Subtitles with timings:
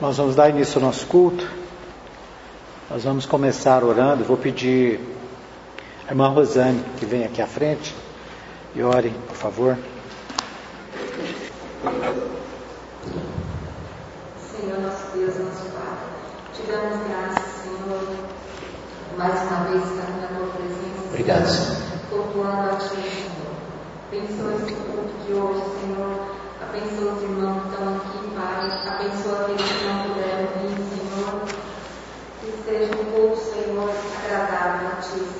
[0.00, 1.46] Nós vamos dar início ao nosso culto.
[2.88, 4.24] Nós vamos começar orando.
[4.24, 4.98] Vou pedir
[6.08, 7.94] a irmã Rosane que venha aqui à frente
[8.74, 9.76] e ore, por favor.
[14.40, 15.98] Senhor, nosso Deus, nosso Pai,
[16.54, 18.00] te damos graças, Senhor,
[19.18, 21.08] mais uma vez estamos na tua presença.
[21.08, 21.76] Obrigado, Senhor.
[22.08, 23.50] Cultuando a ti, Senhor.
[24.08, 26.40] Abençoa esse culto de hoje, Senhor.
[26.62, 28.60] Abençoa os irmãos que estão aqui, Pai.
[28.94, 31.32] Abençoa aqueles que não puderam vir, Senhor.
[32.40, 33.90] Que seja um culto, Senhor,
[34.30, 35.39] agradável a ti,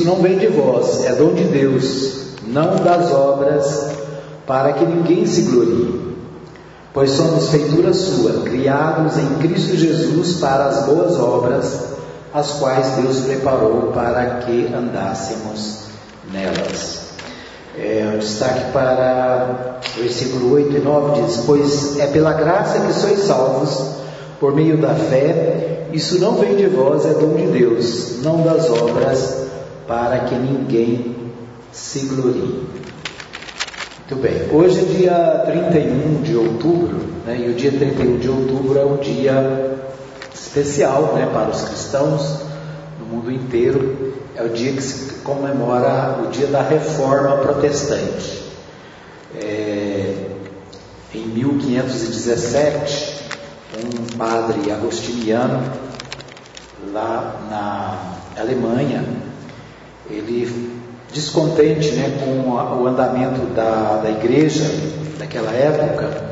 [0.00, 2.12] isso não vem de vós, é dom de Deus,
[2.46, 3.90] não das obras,
[4.46, 6.16] para que ninguém se glorie.
[6.94, 11.80] Pois somos feitura sua, criados em Cristo Jesus para as boas obras,
[12.32, 15.80] as quais Deus preparou para que andássemos
[16.32, 17.10] nelas.
[17.78, 22.92] É, o destaque para o versículo 8 e 9 diz: Pois é pela graça que
[22.94, 23.96] sois salvos,
[24.40, 28.68] por meio da fé, isso não vem de vós, é dom de Deus, não das
[28.70, 29.49] obras,
[29.90, 31.16] para que ninguém
[31.72, 32.64] se glorie.
[33.98, 34.48] Muito bem.
[34.52, 38.98] Hoje é dia 31 de outubro, né, e o dia 31 de outubro é um
[38.98, 39.80] dia
[40.32, 42.38] especial né, para os cristãos
[43.00, 44.14] no mundo inteiro.
[44.36, 48.44] É o dia que se comemora o dia da reforma protestante.
[49.42, 50.26] É,
[51.12, 53.24] em 1517,
[53.76, 55.60] um padre agostiniano,
[56.92, 59.19] lá na Alemanha,
[60.10, 60.80] ele
[61.12, 64.64] descontente né, com o andamento da, da igreja
[65.18, 66.30] daquela época,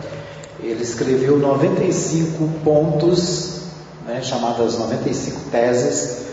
[0.62, 3.62] ele escreveu 95 pontos,
[4.06, 6.26] né, chamadas 95 teses,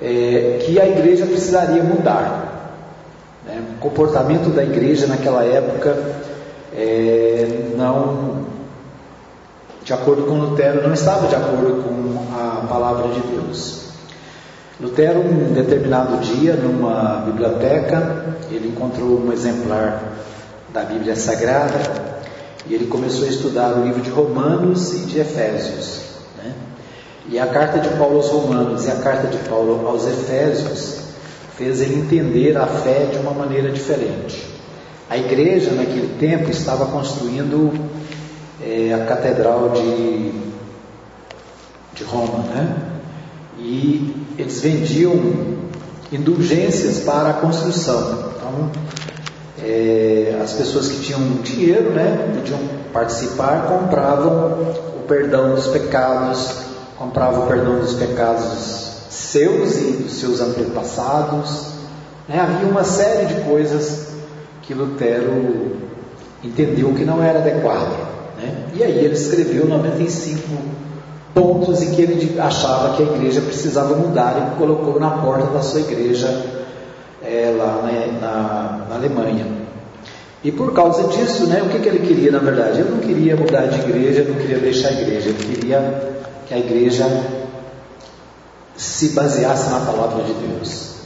[0.00, 2.78] é, que a igreja precisaria mudar.
[3.46, 3.62] Né?
[3.76, 5.96] O comportamento da igreja naquela época
[6.74, 8.46] é, não,
[9.84, 13.81] de acordo com Lutero, não estava de acordo com a palavra de Deus.
[14.82, 20.02] Lutero, um determinado dia, numa biblioteca, ele encontrou um exemplar
[20.74, 21.78] da Bíblia Sagrada
[22.66, 26.00] e ele começou a estudar o livro de Romanos e de Efésios.
[26.36, 26.52] Né?
[27.30, 30.98] E a carta de Paulo aos Romanos e a carta de Paulo aos Efésios
[31.56, 34.44] fez ele entender a fé de uma maneira diferente.
[35.08, 37.72] A igreja, naquele tempo, estava construindo
[38.60, 40.32] é, a Catedral de,
[41.94, 42.92] de Roma, né?
[43.64, 45.14] E eles vendiam
[46.12, 48.32] indulgências para a construção.
[48.36, 48.70] Então,
[49.62, 52.58] é, as pessoas que tinham dinheiro, né, podiam
[52.92, 56.54] participar, compravam o perdão dos pecados,
[56.98, 61.68] compravam o perdão dos pecados seus e dos seus antepassados.
[62.28, 62.40] Né?
[62.40, 64.08] Havia uma série de coisas
[64.62, 65.76] que Lutero
[66.42, 67.96] entendeu que não era adequado.
[68.36, 68.64] Né?
[68.74, 70.40] E aí ele escreveu 95
[71.34, 75.62] pontos em que ele achava que a igreja precisava mudar e colocou na porta da
[75.62, 76.28] sua igreja
[77.22, 79.46] é, lá na, na, na, Alemanha.
[80.44, 82.80] E por causa disso, né, o que, que ele queria na verdade?
[82.80, 86.58] Ele não queria mudar de igreja, não queria deixar a igreja, ele queria que a
[86.58, 87.06] igreja
[88.76, 90.96] se baseasse na palavra de Deus,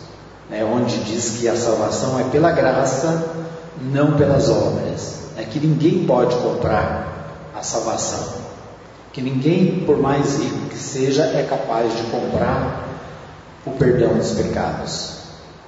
[0.51, 3.25] né, onde diz que a salvação é pela graça,
[3.93, 8.46] não pelas obras, né, que ninguém pode comprar a salvação
[9.17, 12.87] que ninguém, por mais rico que seja, é capaz de comprar
[13.65, 15.13] o perdão dos pecados,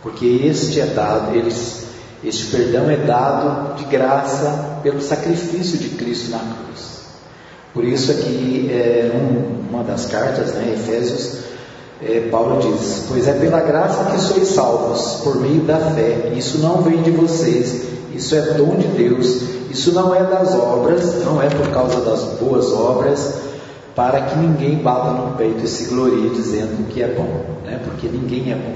[0.02, 1.86] porque este é dado, eles,
[2.22, 6.98] este perdão é dado de graça pelo sacrifício de Cristo na cruz.
[7.72, 11.38] Por isso aqui, é, um, uma das cartas, né, Efésios,
[12.02, 16.34] é, Paulo diz: Pois é pela graça que sois salvos, por meio da fé.
[16.36, 17.82] Isso não vem de vocês,
[18.18, 22.22] isso é dom de Deus isso não é das obras, não é por causa das
[22.40, 23.34] boas obras,
[23.94, 27.80] para que ninguém bata no peito e se glorie dizendo que é bom, né?
[27.84, 28.74] porque ninguém é bom.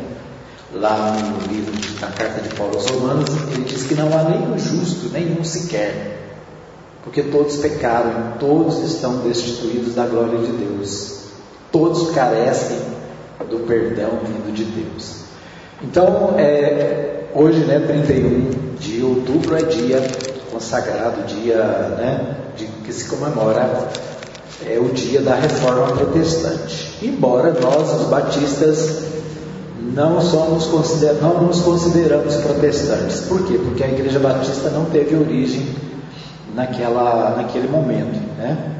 [0.74, 4.58] Lá no livro da carta de Paulo aos Romanos, ele diz que não há nenhum
[4.58, 6.18] justo, nenhum sequer,
[7.04, 11.24] porque todos pecaram, todos estão destituídos da glória de Deus,
[11.70, 12.78] todos carecem
[13.50, 15.22] do perdão vindo de Deus.
[15.82, 20.02] Então, é, hoje, né, 31 de outubro, é dia
[20.50, 21.56] consagrado, dia
[21.96, 23.88] né, de, que se comemora
[24.66, 26.98] é, o dia da reforma protestante.
[27.02, 29.02] Embora nós, os batistas,
[29.94, 33.20] não somos consider, não nos consideramos protestantes.
[33.22, 33.58] Por quê?
[33.58, 35.66] Porque a igreja batista não teve origem
[36.54, 38.20] naquela, naquele momento.
[38.38, 38.76] Né?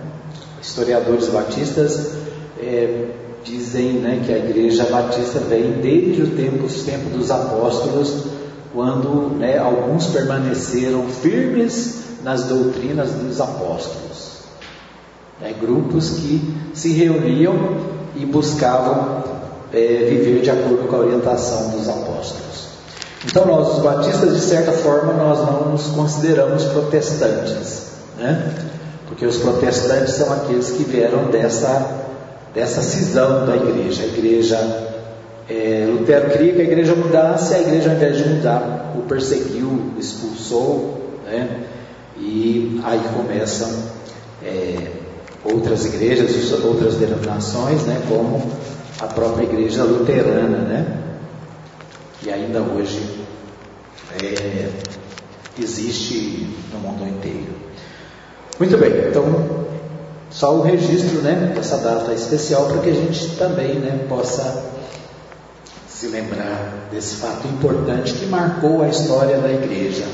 [0.61, 2.13] Historiadores batistas
[2.61, 3.07] é,
[3.45, 8.32] dizem né, que a igreja batista vem desde o tempo, os tempos dos apóstolos
[8.73, 14.33] quando né, alguns permaneceram firmes nas doutrinas dos apóstolos.
[15.41, 17.55] Né, grupos que se reuniam
[18.17, 19.25] e buscavam
[19.73, 22.53] é, viver de acordo com a orientação dos apóstolos.
[23.25, 27.87] Então nós, os batistas, de certa forma, nós não nos consideramos protestantes,
[28.19, 28.53] né?
[29.07, 32.01] porque os protestantes são aqueles que vieram dessa,
[32.55, 34.03] dessa cisão da igreja.
[34.03, 34.92] A igreja
[35.53, 39.93] é, Lutero queria que a igreja mudasse, a igreja, ao invés de mudar, o perseguiu,
[39.99, 41.65] expulsou, né?
[42.17, 43.71] e aí começam
[44.43, 44.77] é,
[45.45, 48.01] outras igrejas, outras denominações, né?
[48.09, 48.51] como
[49.01, 50.99] a própria igreja luterana, né?
[52.21, 53.01] que ainda hoje
[54.23, 54.71] é,
[55.61, 57.53] existe no mundo inteiro.
[58.59, 59.67] Muito bem, então
[60.31, 64.73] só o registro né, dessa data especial para que a gente também né, possa
[66.03, 70.05] se lembrar desse fato importante que marcou a história da igreja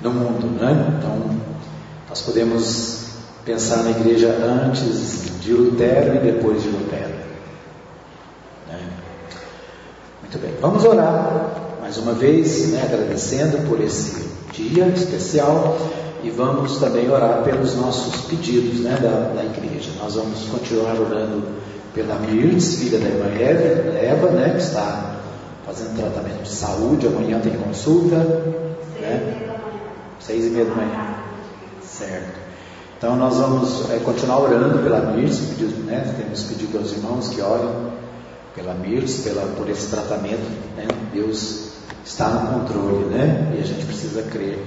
[0.00, 0.48] no mundo.
[0.60, 0.98] Né?
[0.98, 1.30] Então,
[2.08, 3.06] nós podemos
[3.44, 7.14] pensar na igreja antes de Lutero e depois de Lutero.
[8.66, 8.80] Né?
[10.22, 15.78] Muito bem, vamos orar mais uma vez, né, agradecendo por esse dia especial
[16.24, 19.88] e vamos também orar pelos nossos pedidos né, da, da igreja.
[20.02, 21.44] Nós vamos continuar orando
[21.96, 25.16] pela Mirtz, filha da irmã Eva, Eva né, que está
[25.64, 28.16] fazendo tratamento de saúde, amanhã tem consulta.
[29.00, 29.48] Né?
[30.20, 31.16] Seis e meia da manhã.
[31.82, 32.38] Certo.
[32.98, 35.40] Então nós vamos é, continuar orando pela Mirtz,
[35.86, 37.90] né, temos pedido aos irmãos que orem
[38.54, 40.48] pela Mirtz, pela, por esse tratamento.
[40.76, 40.86] Né?
[41.14, 41.70] Deus
[42.04, 43.54] está no controle, né?
[43.56, 44.58] E a gente precisa crer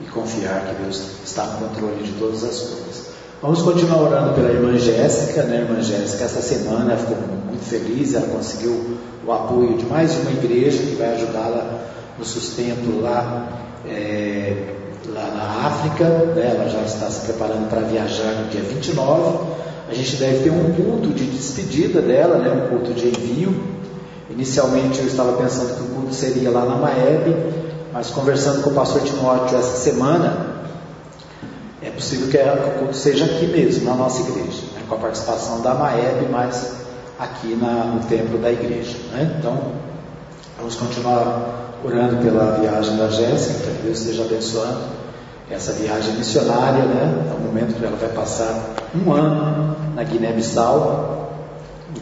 [0.00, 3.11] e confiar que Deus está no controle de todas as coisas.
[3.42, 5.66] Vamos continuar orando pela irmã Jéssica, né?
[5.68, 7.16] Irmã Jéssica, essa semana ela ficou
[7.48, 8.96] muito feliz, ela conseguiu
[9.26, 11.80] o apoio de mais uma igreja que vai ajudá-la
[12.16, 13.48] no sustento lá,
[13.84, 14.74] é,
[15.08, 16.04] lá na África.
[16.04, 16.54] Né?
[16.56, 19.38] Ela já está se preparando para viajar no dia 29.
[19.90, 22.48] A gente deve ter um culto de despedida dela, né?
[22.48, 23.60] um culto de envio.
[24.30, 27.34] Inicialmente eu estava pensando que o culto seria lá na Maeb,
[27.92, 30.51] mas conversando com o pastor Timóteo essa semana,
[31.84, 34.82] é possível que o culto seja aqui mesmo, na nossa igreja, né?
[34.88, 36.74] com a participação da Maeb, mas
[37.18, 38.96] aqui na, no templo da igreja.
[39.12, 39.36] Né?
[39.38, 39.58] Então,
[40.58, 45.02] vamos continuar orando pela viagem da Jéssica, que Deus esteja abençoando
[45.50, 47.30] essa viagem missionária, né?
[47.30, 51.30] É o momento que ela vai passar um ano na Guiné-Bissau.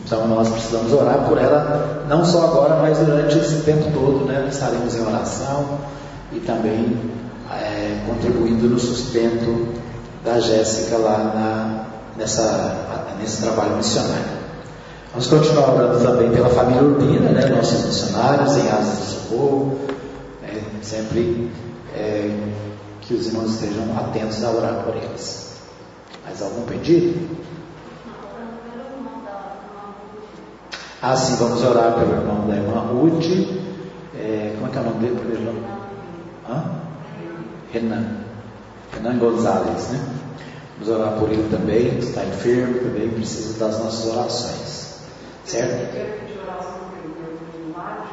[0.05, 4.47] Então nós precisamos orar por ela, não só agora, mas durante esse tempo todo, né?
[4.49, 5.79] Estaremos em oração
[6.33, 7.11] e também
[8.07, 9.69] contribuindo no sustento
[10.25, 11.85] da Jéssica lá na,
[12.17, 14.41] nessa, nesse trabalho missionário.
[15.11, 19.79] Vamos continuar orando também pela família Urbina, né, nossos missionários em Asas do Socorro,
[20.41, 21.51] né, sempre
[21.95, 22.31] é,
[23.01, 25.51] que os irmãos estejam atentos a orar por eles.
[26.25, 27.29] Mais algum pedido?
[31.03, 33.25] Ah, sim, vamos orar pelo irmão da irmã Ruth.
[34.15, 35.17] É, como é que é o nome dele?
[35.19, 35.65] Primeiro
[36.49, 36.90] Hã?
[37.73, 38.25] Renan.
[38.93, 40.21] Renan Gonzalez, né?
[40.79, 45.00] Vamos orar por ele também, está enfermo, também precisa das nossas orações.
[45.45, 45.95] Certo?
[45.95, 47.15] Eu pedi oração pelo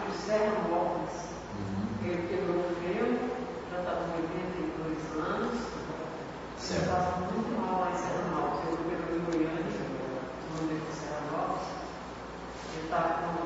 [0.05, 1.15] de Serra Lopes.
[2.03, 2.75] Ele quebrou o
[3.71, 5.55] já está com 82 anos.
[6.59, 6.83] Certo.
[6.83, 8.17] Está muito mal lá em Serra.
[8.67, 8.75] Eu
[9.15, 9.71] em Goiânia,
[10.91, 11.21] Serra.
[12.75, 13.37] Ele está com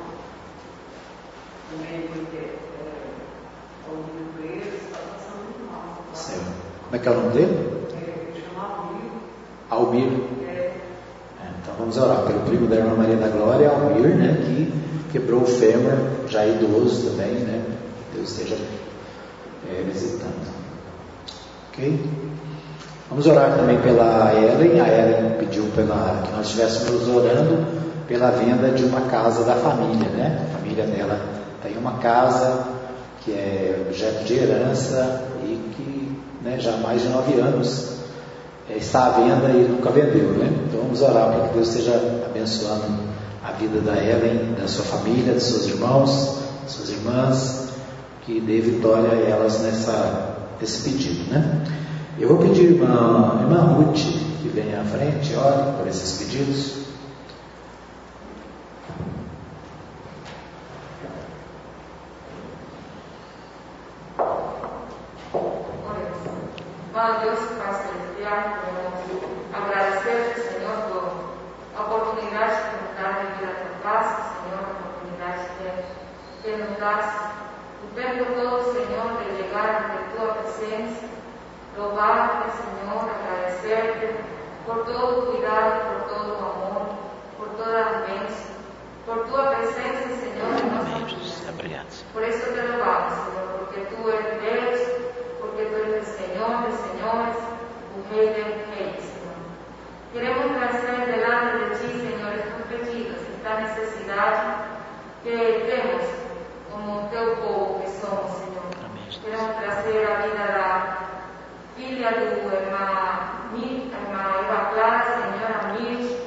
[1.71, 3.07] também porque é,
[3.87, 4.90] ouvindo muito
[6.21, 6.41] Certo.
[6.85, 7.87] Como é que é o nome dele?
[7.93, 8.59] É,
[9.69, 10.07] Almir.
[10.07, 10.41] Almir.
[11.61, 14.73] Então vamos orar pelo primo da irmã Maria da Glória, Almir, né, que
[15.11, 15.93] quebrou o fêmur,
[16.27, 17.63] já idoso também, né?
[18.13, 18.55] Deus esteja
[19.69, 20.51] é, visitando.
[21.69, 21.99] Ok?
[23.09, 24.79] Vamos orar também pela Ellen.
[24.79, 27.65] A Ellen pediu pela, que nós estivéssemos orando
[28.07, 30.47] pela venda de uma casa da família, né?
[30.49, 31.19] A família dela
[31.61, 32.65] tem uma casa
[33.23, 35.90] que é objeto de herança e que
[36.43, 37.91] né, já há mais de nove anos
[38.69, 40.51] é, está à venda e nunca vendeu, né?
[40.67, 43.11] Então vamos orar para que Deus esteja abençoando
[43.43, 47.69] a vida da Ellen, da sua família, dos seus irmãos, suas irmãs,
[48.25, 51.61] que dê vitória a elas nessa, nesse pedido, né?
[52.19, 53.97] Eu vou pedir irmã, irmã Ruth
[54.41, 56.80] que venha à frente, ore por esses pedidos.
[67.01, 68.59] Deus, Pai Celestial,
[69.53, 71.31] agradecer, Senhor, por
[71.75, 76.57] a oportunidade que nos dá de vir a tua casa, Senhor, a oportunidade que, que
[76.57, 77.31] nos dá
[77.83, 81.05] o tempo todo, Senhor, de chegar ante tua presença,
[81.75, 84.23] louvar-te, Senhor, agradecer-te
[84.67, 86.95] por todo o cuidado, por todo o amor,
[87.35, 88.51] por toda a bênção,
[89.07, 91.83] por tua presença, Senhor, em nossa vida.
[92.13, 95.10] Por isso te louvamos, Senhor, porque tu és Deus,
[95.51, 97.35] porque tu eres el Señor de señores,
[98.09, 99.35] Rey de reis, Senhor.
[100.13, 104.39] Queremos trazer delante de ti, Senhor, estes pedidos, esta necessidade
[105.23, 106.03] que temos
[106.71, 108.63] como teu povo que somos, Senhor.
[109.23, 110.97] Queremos trazer a vida da
[111.75, 116.17] filha do irmã, irmã Eva Clara, Senhor, Mir,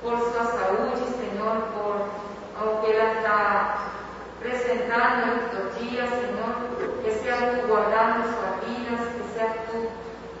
[0.00, 2.08] por sua saúde, Senhor, por
[2.62, 3.74] o que ela está
[4.38, 6.69] apresentando estes dias, Senhor,
[7.02, 9.88] que seas tú guardando sus vidas, que seas tú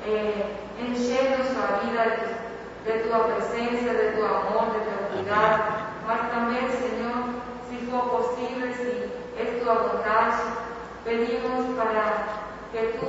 [0.06, 2.04] eh, enchendo su vida
[2.84, 5.62] de, tu presencia, de tu amor, de tu cuidado,
[6.06, 10.32] mas también, Señor, si fue posible, si es tu voluntad,
[11.04, 12.24] pedimos para
[12.72, 13.08] que tú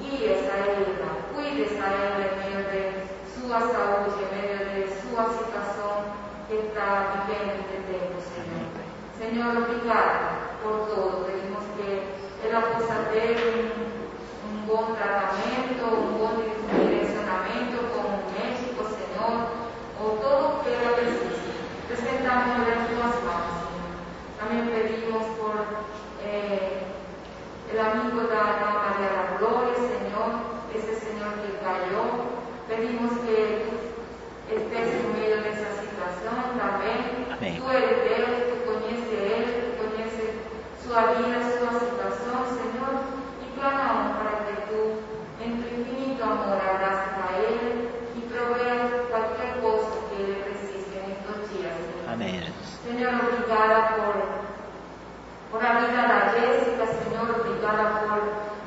[0.00, 5.10] guíes a ella, cuides a ella en medio de su salud, en medio de su
[5.10, 8.70] situación que está viviendo este tiempo, Señor.
[9.18, 11.26] Señor, obrigado por todo.
[11.26, 16.32] Pedimos que ela possa ter um, um bom tratamento, um bom
[16.84, 19.48] direcionamento com um médico, Senhor,
[20.00, 21.50] ou todo o que ela precisa.
[21.86, 23.60] Presentamos em tuas mãos.
[24.38, 25.66] Também pedimos por
[26.24, 26.82] eh,
[27.72, 30.40] o amigo da, da Maria da Glória, Senhor,
[30.74, 32.26] esse Senhor que caiu.
[32.68, 33.90] Pedimos que
[34.50, 37.26] estés no meio dessa situação também.
[37.30, 37.60] Amém.
[37.60, 40.30] Tu eres Deus, tu conheces ele, tu conheces
[40.82, 43.04] sua vida, sua situação, Senhor,
[43.42, 44.98] e clamamos para que tu,
[45.40, 51.50] em tu infinito amor, abraces a ele e proveas qualquer coisa que ele precise nestes
[51.50, 52.12] dias, Senhor.
[52.12, 52.80] Amém, Jesus.
[52.82, 54.40] Senhor, obrigada por,
[55.50, 58.22] por a vida da Jéssica, Senhor, obrigada por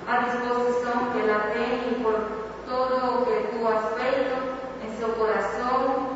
[0.07, 2.13] a disposição que ela tem e por
[2.67, 4.35] todo o que tu has feito
[4.83, 6.12] em seu coração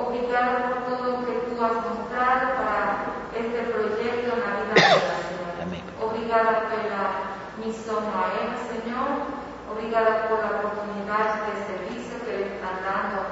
[0.00, 5.62] obrigada por tudo o que tu has mostrado para este projeto na vida dela, Senhor.
[5.62, 5.84] Amém.
[6.00, 7.04] Obrigada pela
[7.64, 9.26] missão aérea, Senhor.
[9.70, 13.24] Obrigada por a oportunidade de serviço que ele está dando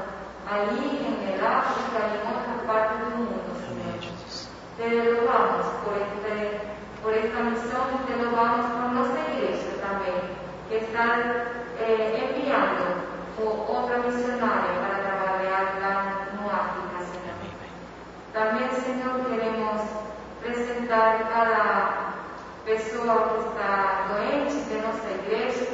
[0.50, 4.00] aí em el África e em outra parte do mundo, Amém, Senhor.
[4.00, 4.48] Jesus.
[4.76, 6.60] Te louvamos por, este,
[7.02, 10.14] por esta missão e te louvamos por nossa igreja também,
[10.68, 11.18] que está
[11.80, 13.02] eh, enviando
[13.38, 17.70] o- outra missionária para trabalhar lá África, Pai.
[18.32, 19.82] También, Señor, queremos
[20.40, 22.14] presentar cada
[22.64, 25.66] pessoa que está doente de nossa igreja.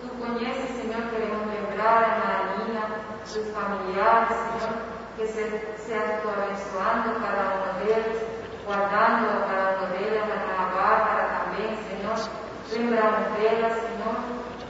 [0.00, 2.82] Tu conheces, Senhor, queremos lembrar a Marina,
[3.24, 4.74] seus familiares, Senhor,
[5.16, 5.42] que se,
[5.78, 8.22] seas tu abençoando cada um deles,
[8.66, 12.30] guardando a cada um deles, a Bárbara também, Senhor.
[12.72, 14.16] Lembramos delas, Senhor.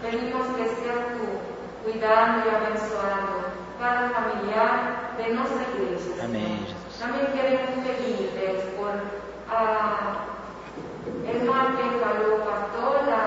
[0.00, 5.98] Pedimos que seas tu cuidando e abençoando cada familiar de nossa igreja.
[5.98, 6.24] Senhor.
[6.24, 6.98] Amém, Jesus.
[7.00, 8.94] Também queremos pedir, Deus, por
[9.50, 10.24] a
[11.26, 13.20] irmã que falou, pastora,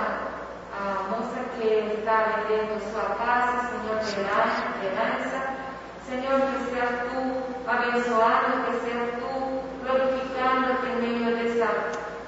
[0.71, 1.67] a moça que
[1.99, 5.39] está vendendo sua casa, Senhor, de herança, de herança.
[6.07, 7.19] Senhor, que seas tu
[7.67, 9.31] abençoando, que seas tu
[9.83, 11.67] glorificando em meio dessa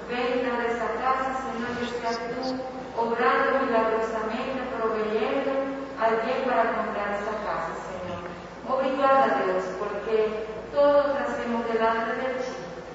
[0.06, 2.44] venda dessa casa, Senhor, que seas tu
[3.00, 7.07] obrando milagrosamente, proveyendo alguém para comprar essa casa, Senhor.
[8.78, 12.52] Obrigada, Deus, porque todo trazemos delante de ti.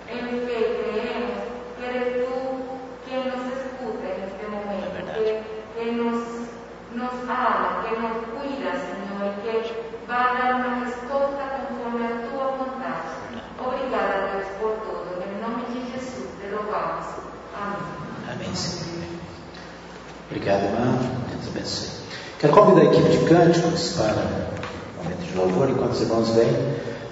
[0.07, 1.43] Em fé creemos
[1.75, 2.33] que eres tú
[3.05, 6.23] quien nos escuta en este momento, É que, que nos,
[6.95, 12.45] nos ama, que nos cuida, Senhor, e que vai dar uma resposta conforme a tua
[12.51, 13.43] vontade.
[13.59, 15.21] Obrigada, Deus, por tudo.
[15.21, 17.07] Em nome de Jesus, te louvamos.
[17.59, 18.31] Amém.
[18.31, 19.03] Amém, Senhor.
[20.29, 20.97] Obrigado, irmã.
[21.29, 21.89] Deus abençoe.
[22.39, 24.62] Quero convidar a equipe de cânticos para
[25.03, 26.49] momento de louvor, enquanto os irmãos vêm.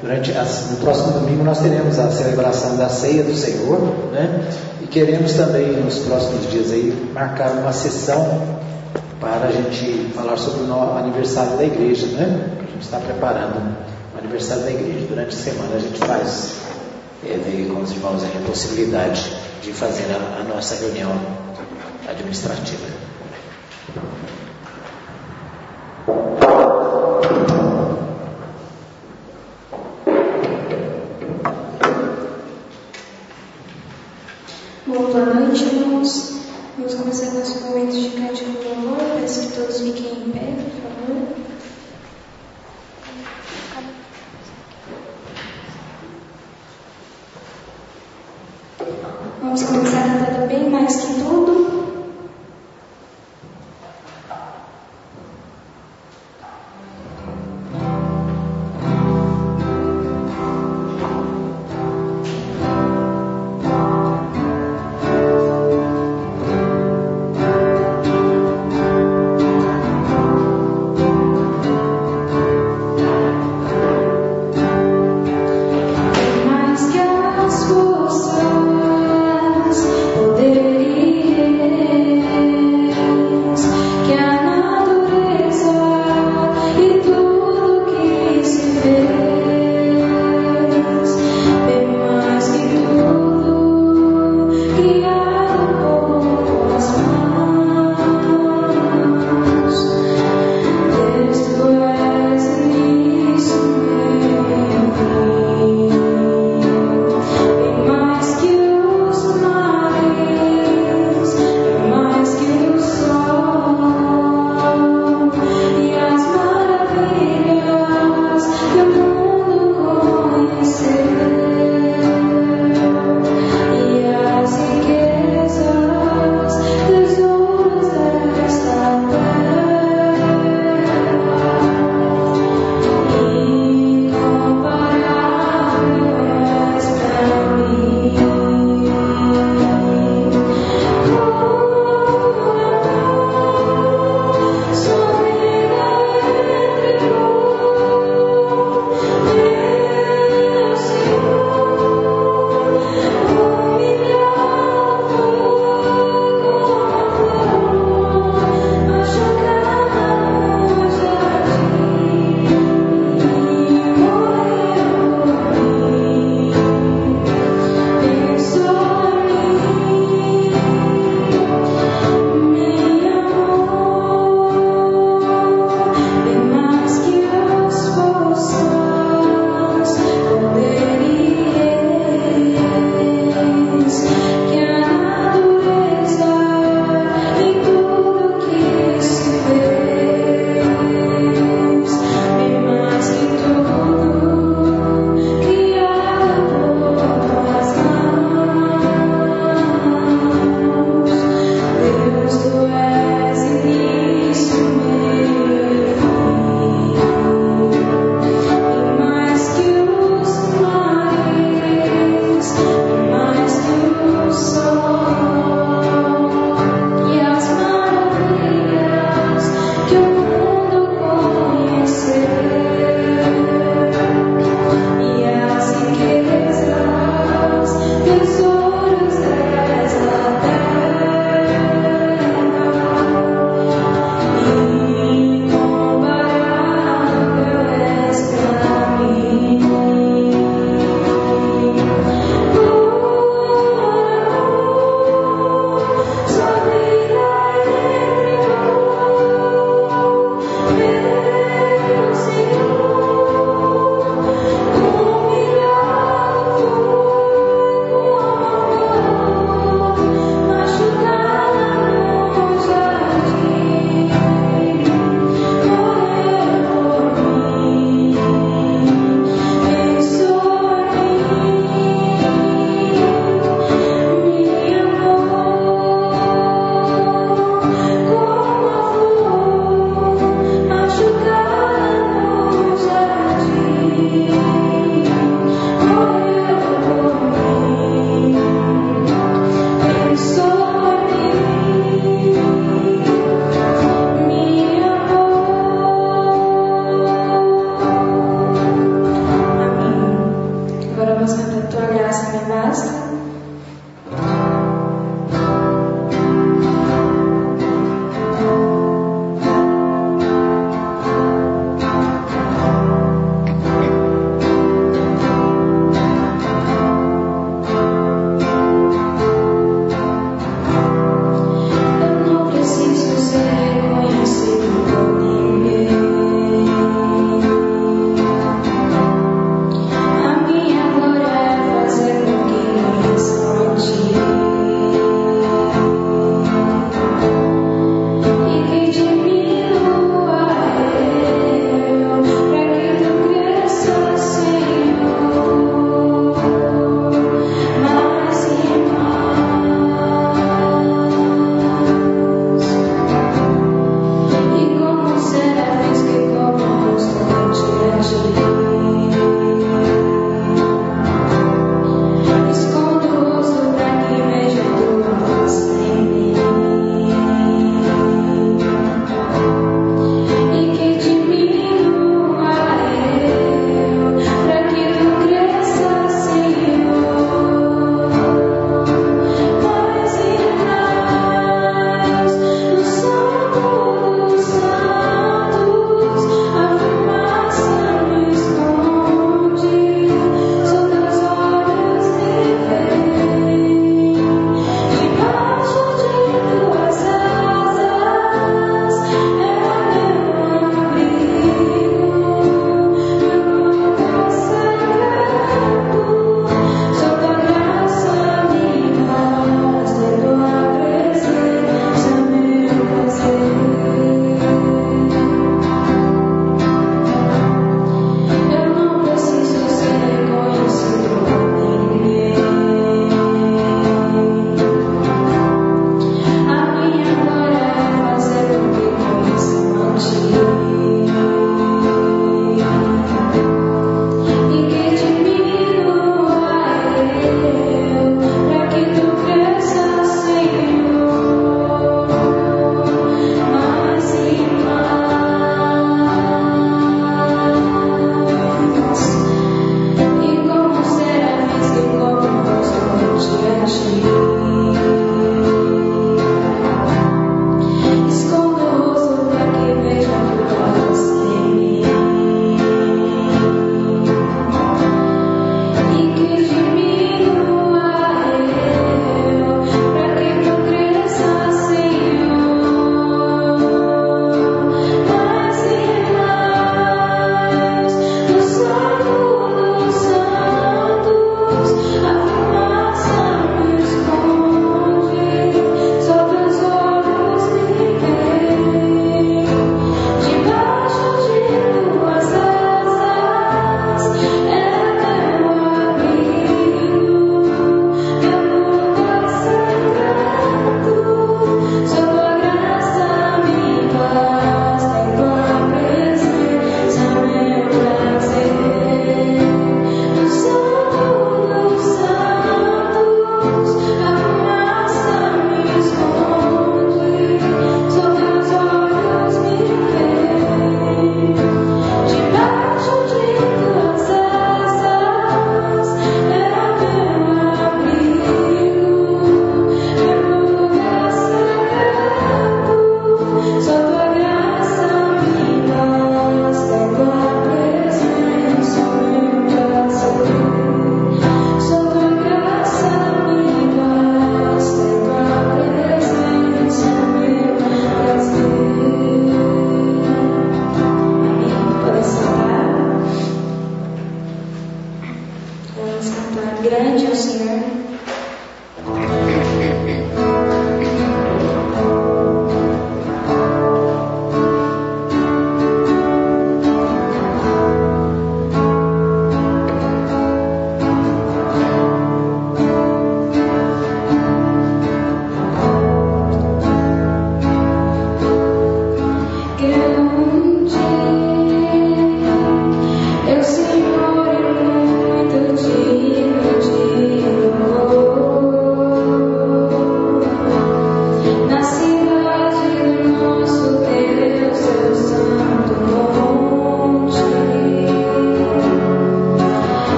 [0.00, 3.80] Durante as- no próximo domingo nós teremos a celebração da ceia do Senhor,
[4.12, 4.48] né?
[4.80, 8.58] E queremos também nos próximos dias aí marcar uma sessão
[9.20, 12.48] para a gente falar sobre o aniversário da igreja, né?
[12.60, 13.74] A gente está preparando
[14.14, 15.06] o aniversário da igreja.
[15.08, 16.52] Durante a semana a gente faz,
[17.24, 19.32] é, vê com os irmãos aí a possibilidade
[19.64, 21.10] de fazer a, a nossa reunião
[22.08, 22.86] administrativa.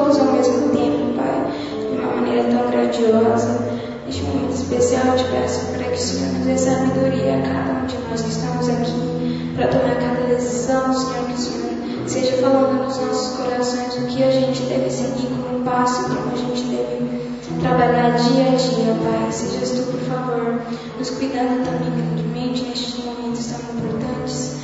[0.00, 3.80] Todos ao mesmo tempo, Pai, de uma maneira tão grandiosa.
[4.06, 7.80] Neste momento especial, eu te peço para que o Senhor nos dê sabedoria a cada
[7.80, 11.70] um de nós que estamos aqui, para tomar cada decisão, Senhor, que o Senhor
[12.06, 16.36] seja falando nos nossos corações o que a gente deve seguir como passo, como a
[16.36, 19.30] gente deve trabalhar dia a dia, Pai.
[19.30, 20.60] Sejas tu, por favor,
[20.98, 24.56] nos cuidando também grandemente nestes momentos tão importantes,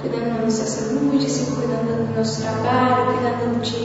[0.00, 3.83] cuidando da nossa saúde, se cuidando do nosso trabalho, cuidando cada dia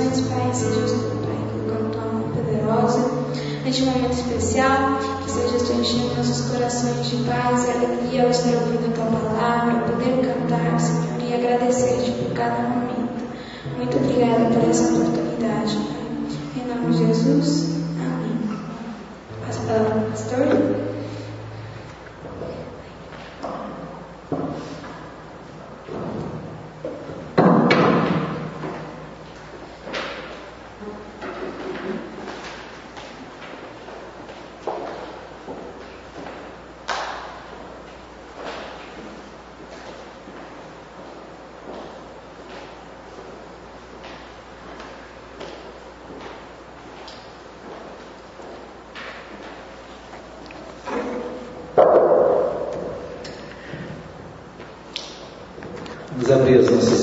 [0.00, 0.54] sessões, Pai.
[0.54, 3.10] Sejas tu, Pai, colocando tua mão poderosa
[3.64, 8.54] neste momento especial, que sejas tu enchendo nossos corações de paz e alegria ao estar
[8.54, 13.10] ouvindo a tua palavra, poder cantar, Senhor, e agradecer-te por cada momento.
[13.76, 16.00] Muito obrigada por essa oportunidade, Pai
[16.66, 17.76] nome de Jesus.
[17.98, 18.58] Amém.
[19.44, 20.90] Passa a palavra para pastor.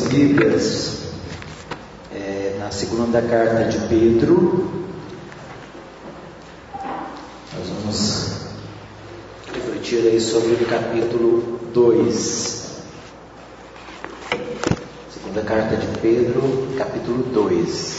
[0.08, 1.00] Bíblias
[2.16, 4.72] é, na segunda carta de Pedro.
[7.54, 8.32] Nós vamos
[9.54, 12.84] refletir aí sobre o capítulo 2.
[15.10, 17.97] Segunda carta de Pedro, capítulo 2.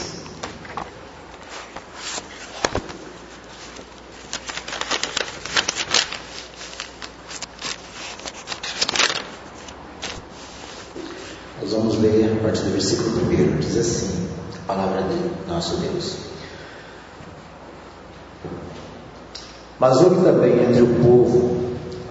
[19.79, 21.57] Mas houve também entre o povo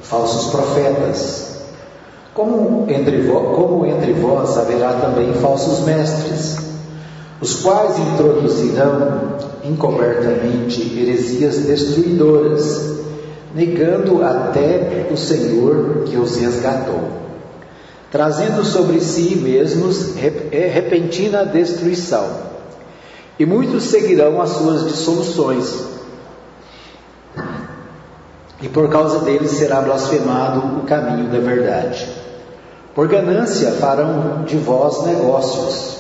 [0.03, 1.49] falsos profetas,
[2.33, 6.57] como entre, vós, como entre vós haverá também falsos mestres,
[7.41, 12.97] os quais introduzirão encobertamente heresias destruidoras,
[13.55, 17.01] negando até o Senhor que os resgatou,
[18.11, 22.48] trazendo sobre si mesmos repentina destruição.
[23.39, 25.99] E muitos seguirão as suas dissoluções
[28.61, 32.09] e por causa deles será blasfemado o caminho da verdade.
[32.95, 35.99] Por ganância farão de vós negócios,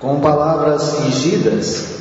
[0.00, 1.92] com palavras fingidas.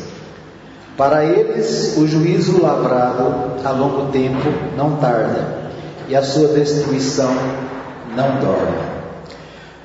[0.97, 5.61] Para eles o juízo lavrado a longo tempo não tarda,
[6.07, 7.31] e a sua destruição
[8.15, 8.91] não dorme.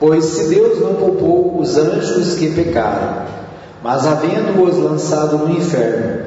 [0.01, 3.27] Pois se Deus não poupou os anjos que pecaram,
[3.87, 6.23] mas havendo-os lançado no inferno,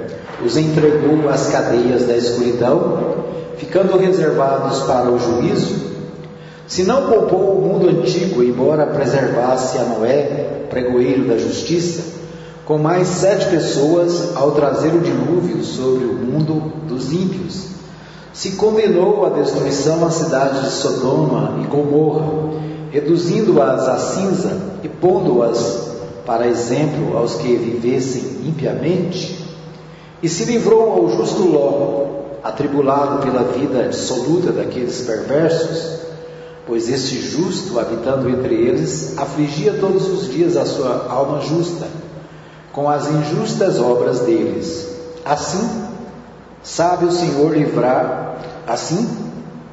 [0.46, 3.26] os entregou às cadeias da escuridão
[3.58, 5.76] ficando reservados para o juízo,
[6.66, 12.02] se não poupou o mundo antigo, embora preservasse a Noé, pregoeiro da justiça,
[12.64, 17.66] com mais sete pessoas ao trazer o dilúvio sobre o mundo dos ímpios,
[18.32, 22.54] se condenou à destruição a cidade de Sodoma e Gomorra,
[22.90, 25.89] reduzindo-as a cinza e pondo-as
[26.30, 29.44] para exemplo aos que vivessem impiamente,
[30.22, 32.06] e se livrou ao justo Ló,
[32.44, 36.02] atribulado pela vida dissoluta daqueles perversos,
[36.68, 41.88] pois este justo, habitando entre eles, afligia todos os dias a sua alma justa,
[42.72, 44.88] com as injustas obras deles.
[45.26, 45.68] Assim,
[46.62, 49.10] sabe o Senhor livrar, assim,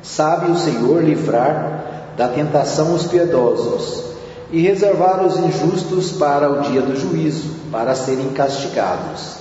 [0.03, 4.16] sabe o Senhor livrar da tentação os piedosos
[4.51, 9.37] e reservar os injustos para o dia do juízo, para serem castigados.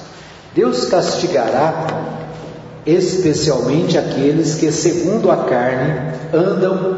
[0.54, 2.16] Deus castigará
[2.86, 6.98] especialmente aqueles que, segundo a carne, andam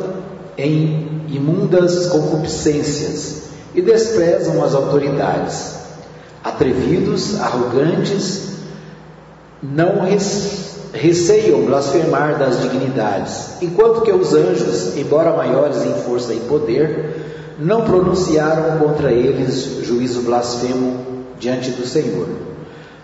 [0.58, 3.44] em imundas concupiscências
[3.74, 5.76] e desprezam as autoridades.
[6.44, 8.48] Atrevidos, arrogantes,
[9.62, 10.02] não
[10.94, 17.84] receiam blasfemar das dignidades, enquanto que os anjos, embora maiores em força e poder, não
[17.84, 21.06] pronunciaram contra eles juízo blasfemo
[21.40, 22.28] diante do Senhor.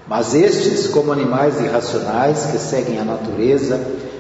[0.08, 3.80] Mas estes, como animais irracionais que seguem a natureza,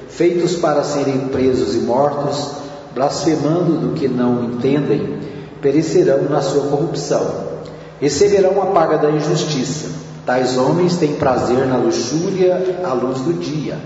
[0.09, 2.51] feitos para serem presos e mortos,
[2.95, 5.19] blasfemando do que não entendem,
[5.61, 7.53] perecerão na sua corrupção.
[7.99, 9.89] Receberão a paga da injustiça.
[10.25, 13.77] Tais homens têm prazer na luxúria à luz do dia.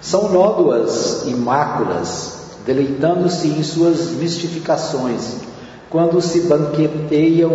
[0.00, 5.47] São nódoas e máculas, deleitando-se em suas mistificações,
[5.90, 7.50] quando se banqueteiam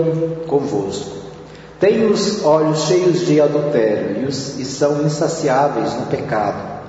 [0.47, 1.13] convosco.
[1.79, 6.81] Têm os olhos cheios de adultério e, são insaciáveis no pecado.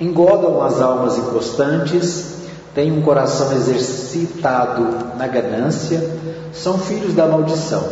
[0.00, 2.34] Engodam as almas inconstantes,
[2.74, 6.06] têm um coração exercitado na ganância,
[6.52, 7.82] são filhos da maldição.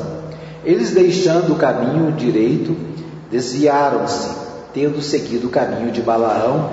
[0.65, 2.77] Eles, deixando o caminho direito,
[3.31, 4.29] desviaram-se,
[4.75, 6.69] tendo seguido o caminho de Balaão,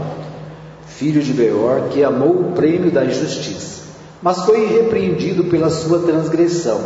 [0.86, 3.77] filho de Beor, que amou o prêmio da injustiça,
[4.28, 6.82] mas foi repreendido pela sua transgressão.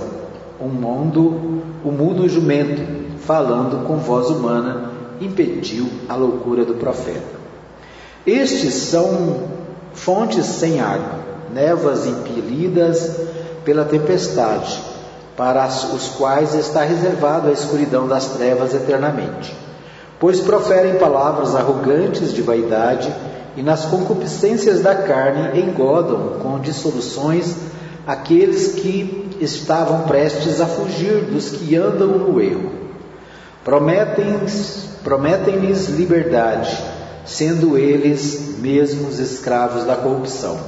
[0.62, 2.84] Um mundo, o mudo jumento,
[3.22, 7.40] falando com voz humana, impediu a loucura do profeta.
[8.28, 9.40] Estes são
[9.92, 11.18] fontes sem água,
[11.52, 13.20] névoas impelidas
[13.66, 14.80] pela tempestade,
[15.36, 19.52] para os quais está reservada a escuridão das trevas eternamente.
[20.20, 23.12] Pois proferem palavras arrogantes de vaidade
[23.56, 27.56] e nas concupiscências da carne engodam com dissoluções
[28.08, 32.72] aqueles que estavam prestes a fugir dos que andam no erro.
[33.64, 35.58] Prometem-lhes prometem
[35.90, 36.78] liberdade,
[37.26, 40.60] sendo eles mesmos escravos da corrupção.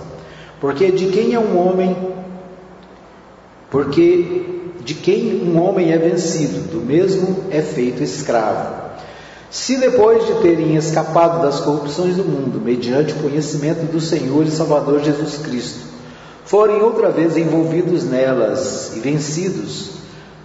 [0.60, 1.96] Porque de quem é um homem,
[3.70, 8.83] porque de quem um homem é vencido, do mesmo é feito escravo.
[9.54, 14.50] Se depois de terem escapado das corrupções do mundo, mediante o conhecimento do Senhor e
[14.50, 15.82] Salvador Jesus Cristo,
[16.44, 19.92] forem outra vez envolvidos nelas e vencidos,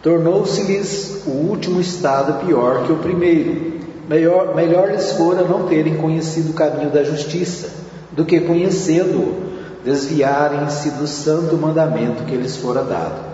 [0.03, 3.81] tornou-se-lhes o último estado pior que o primeiro.
[4.07, 7.71] Melhor, melhor lhes fora não terem conhecido o caminho da justiça,
[8.13, 9.43] do que conhecendo-o,
[9.87, 13.25] desviarem-se do santo mandamento que lhes fora dado.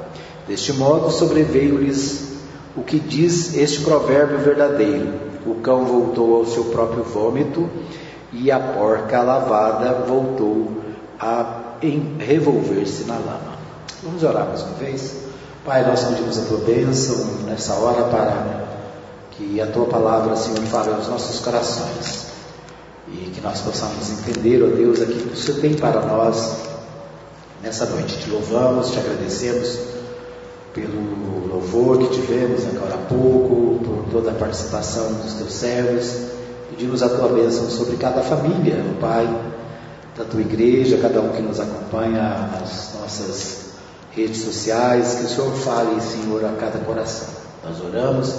[0.47, 2.29] Deste modo sobreveio-lhes
[2.77, 7.69] o que diz este provérbio verdadeiro: o cão voltou ao seu próprio vômito
[8.33, 10.83] e a porca lavada voltou
[11.21, 11.63] a
[12.19, 13.55] revolver-se na lama.
[14.03, 15.17] Vamos orar mais uma vez?
[15.65, 17.17] Pai, nós pedimos a tua bênção
[17.47, 18.65] nessa hora para
[19.33, 22.27] que a tua palavra, Senhor, fale aos nossos corações
[23.09, 26.57] e que nós possamos entender, ó Deus, aquilo que o Senhor tem para nós
[27.63, 28.19] nessa noite.
[28.19, 29.94] Te louvamos, te agradecemos
[30.75, 36.17] pelo louvor que tivemos agora há pouco, por toda a participação dos teus servos.
[36.69, 39.25] Pedimos a tua bênção sobre cada família, o Pai,
[40.19, 43.75] da tua igreja, cada um que nos acompanha nas nossas
[44.11, 47.29] redes sociais, que o Senhor fale, Senhor, a cada coração.
[47.65, 48.35] Nós oramos,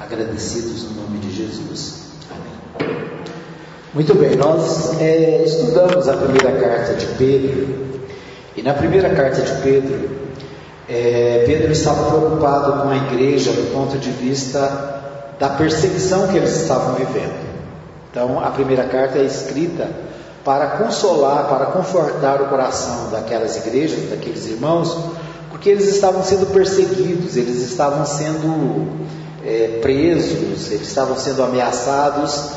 [0.00, 2.06] agradecidos no nome de Jesus.
[2.30, 2.98] Amém.
[3.94, 7.86] Muito bem, nós é, estudamos a primeira carta de Pedro,
[8.56, 10.25] e na primeira carta de Pedro,
[10.88, 15.02] é, Pedro estava preocupado com a igreja do ponto de vista
[15.38, 17.46] da perseguição que eles estavam vivendo.
[18.10, 19.90] Então, a primeira carta é escrita
[20.44, 24.96] para consolar, para confortar o coração daquelas igrejas, daqueles irmãos,
[25.50, 28.86] porque eles estavam sendo perseguidos, eles estavam sendo
[29.44, 32.50] é, presos, eles estavam sendo ameaçados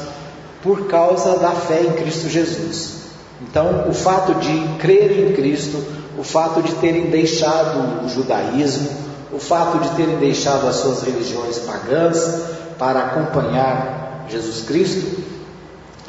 [0.61, 2.99] por causa da fé em Cristo Jesus.
[3.41, 5.83] Então, o fato de crer em Cristo
[6.19, 8.89] o fato de terem deixado o judaísmo,
[9.31, 12.41] o fato de terem deixado as suas religiões pagãs
[12.77, 15.23] para acompanhar Jesus Cristo,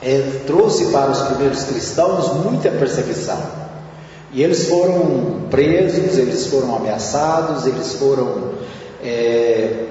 [0.03, 3.41] é, trouxe para os primeiros cristãos muita perseguição.
[4.33, 8.55] E eles foram presos, eles foram ameaçados, eles foram
[9.05, 9.87] é,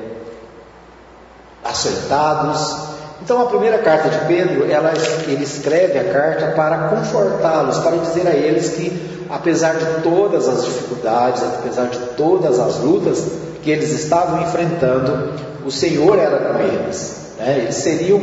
[1.64, 2.90] açoitados.
[3.22, 4.92] Então a primeira carta de Pedro, ela,
[5.28, 10.66] ele escreve a carta para confortá-los, para dizer a eles que apesar de todas as
[10.66, 13.26] dificuldades, apesar de todas as lutas
[13.62, 15.34] que eles estavam enfrentando,
[15.66, 17.36] o Senhor era com eles.
[17.38, 17.60] Né?
[17.60, 18.20] Eles seriam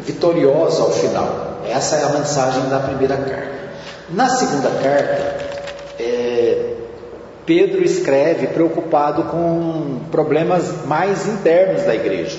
[0.00, 1.58] vitoriosos ao final.
[1.68, 3.58] Essa é a mensagem da primeira carta.
[4.10, 5.36] Na segunda carta,
[6.00, 6.74] é,
[7.44, 12.38] Pedro escreve preocupado com problemas mais internos da igreja.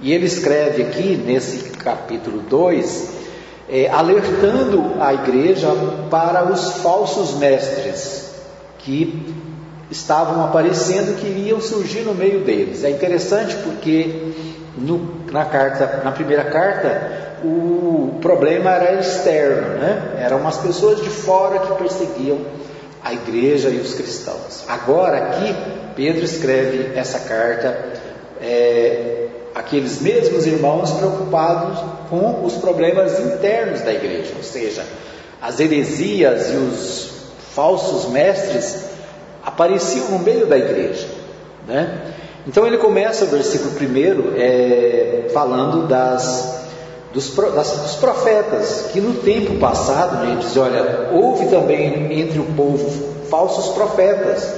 [0.00, 3.23] E ele escreve aqui, nesse capítulo 2,
[3.68, 5.68] é, alertando a igreja
[6.10, 8.30] para os falsos mestres
[8.78, 9.34] que
[9.90, 12.84] estavam aparecendo, que iriam surgir no meio deles.
[12.84, 14.32] É interessante porque
[14.76, 20.14] no, na carta, na primeira carta, o problema era externo, né?
[20.18, 22.38] Eram umas pessoas de fora que perseguiam
[23.02, 24.64] a igreja e os cristãos.
[24.66, 25.54] Agora aqui
[25.94, 27.78] Pedro escreve essa carta
[28.40, 29.13] é,
[29.54, 31.78] aqueles mesmos irmãos preocupados
[32.10, 34.84] com os problemas internos da igreja, ou seja,
[35.40, 37.10] as heresias e os
[37.54, 38.84] falsos mestres
[39.44, 41.06] apareciam no meio da igreja.
[41.66, 42.12] Né?
[42.46, 46.64] Então ele começa o versículo primeiro é, falando das,
[47.12, 53.14] dos, dos profetas, que no tempo passado, né, diz, olha, houve também entre o povo
[53.30, 54.52] falsos profetas,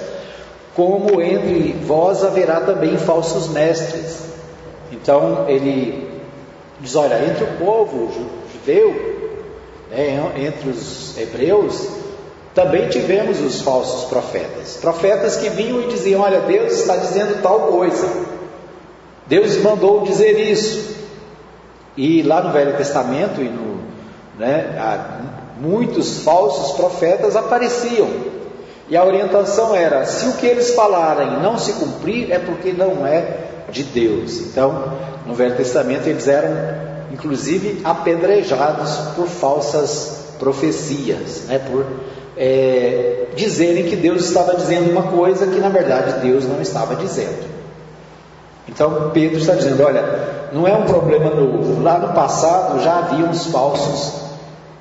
[0.75, 4.36] como entre vós haverá também falsos mestres.
[5.07, 6.05] Então ele
[6.81, 8.11] diz, olha, entre o povo
[8.53, 8.91] judeu,
[9.89, 11.87] né, entre os hebreus,
[12.53, 14.79] também tivemos os falsos profetas.
[14.81, 18.09] Profetas que vinham e diziam: Olha, Deus está dizendo tal coisa.
[19.29, 20.97] Deus mandou dizer isso.
[21.97, 23.79] E lá no Velho Testamento e no,
[24.37, 24.75] né,
[25.61, 28.09] muitos falsos profetas apareciam.
[28.89, 33.07] E a orientação era: se o que eles falarem não se cumprir, é porque não
[33.07, 34.41] é de Deus.
[34.41, 34.93] Então,
[35.27, 41.87] no Velho Testamento, eles eram inclusive apedrejados por falsas profecias, né, por
[42.37, 47.47] é, dizerem que Deus estava dizendo uma coisa que na verdade Deus não estava dizendo.
[48.69, 50.03] Então Pedro está dizendo: olha,
[50.53, 51.83] não é um problema novo.
[51.83, 54.27] Lá no passado já havia uns falsos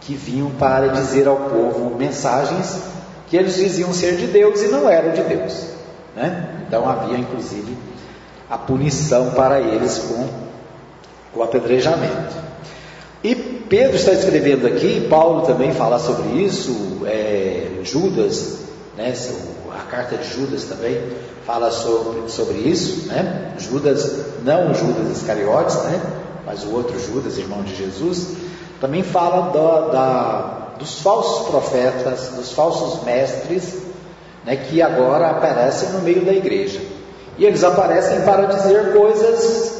[0.01, 2.94] que vinham para dizer ao povo mensagens
[3.27, 5.67] que eles diziam ser de Deus e não eram de Deus.
[6.15, 6.49] Né?
[6.67, 7.75] Então havia inclusive
[8.49, 12.35] a punição para eles com o apedrejamento.
[13.23, 18.59] E Pedro está escrevendo aqui, Paulo também fala sobre isso, é, Judas,
[18.95, 19.13] né,
[19.71, 21.01] a carta de Judas também
[21.45, 23.53] fala sobre, sobre isso, né?
[23.59, 26.01] Judas, não Judas Iscariotes, né?
[26.45, 28.35] mas o outro Judas, irmão de Jesus,
[28.79, 33.77] também fala da, da, dos falsos profetas, dos falsos mestres,
[34.43, 36.81] né, que agora aparecem no meio da igreja.
[37.37, 39.75] E eles aparecem para dizer coisas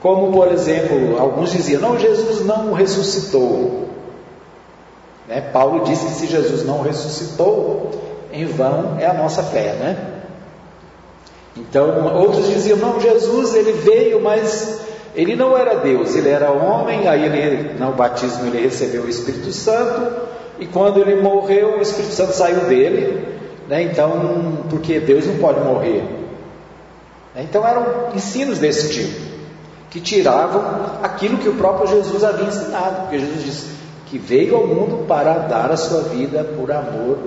[0.00, 3.88] como, por exemplo, alguns diziam: não, Jesus não ressuscitou.
[5.28, 5.40] Né?
[5.52, 7.90] Paulo disse que se Jesus não ressuscitou,
[8.32, 10.08] em vão é a nossa fé, né?
[11.56, 14.80] Então, outros diziam: não, Jesus ele veio, mas
[15.14, 17.06] ele não era Deus, ele era homem.
[17.08, 22.14] Aí, ele, no batismo, ele recebeu o Espírito Santo, e quando ele morreu, o Espírito
[22.14, 23.26] Santo saiu dele.
[23.68, 23.82] Né?
[23.82, 26.02] Então, porque Deus não pode morrer.
[27.36, 29.32] Então, eram ensinos desse tipo
[29.90, 30.62] que tiravam
[31.02, 33.66] aquilo que o próprio Jesus havia ensinado, porque Jesus disse
[34.06, 37.18] que veio ao mundo para dar a sua vida por amor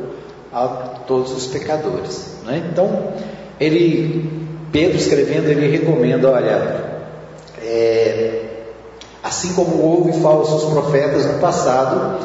[0.52, 0.68] a
[1.08, 2.40] todos os pecadores.
[2.44, 2.64] Né?
[2.72, 3.14] Então,
[3.60, 6.95] ele, Pedro escrevendo, ele recomenda, olha,
[7.66, 8.44] é,
[9.24, 12.20] assim como houve falsos profetas no passado,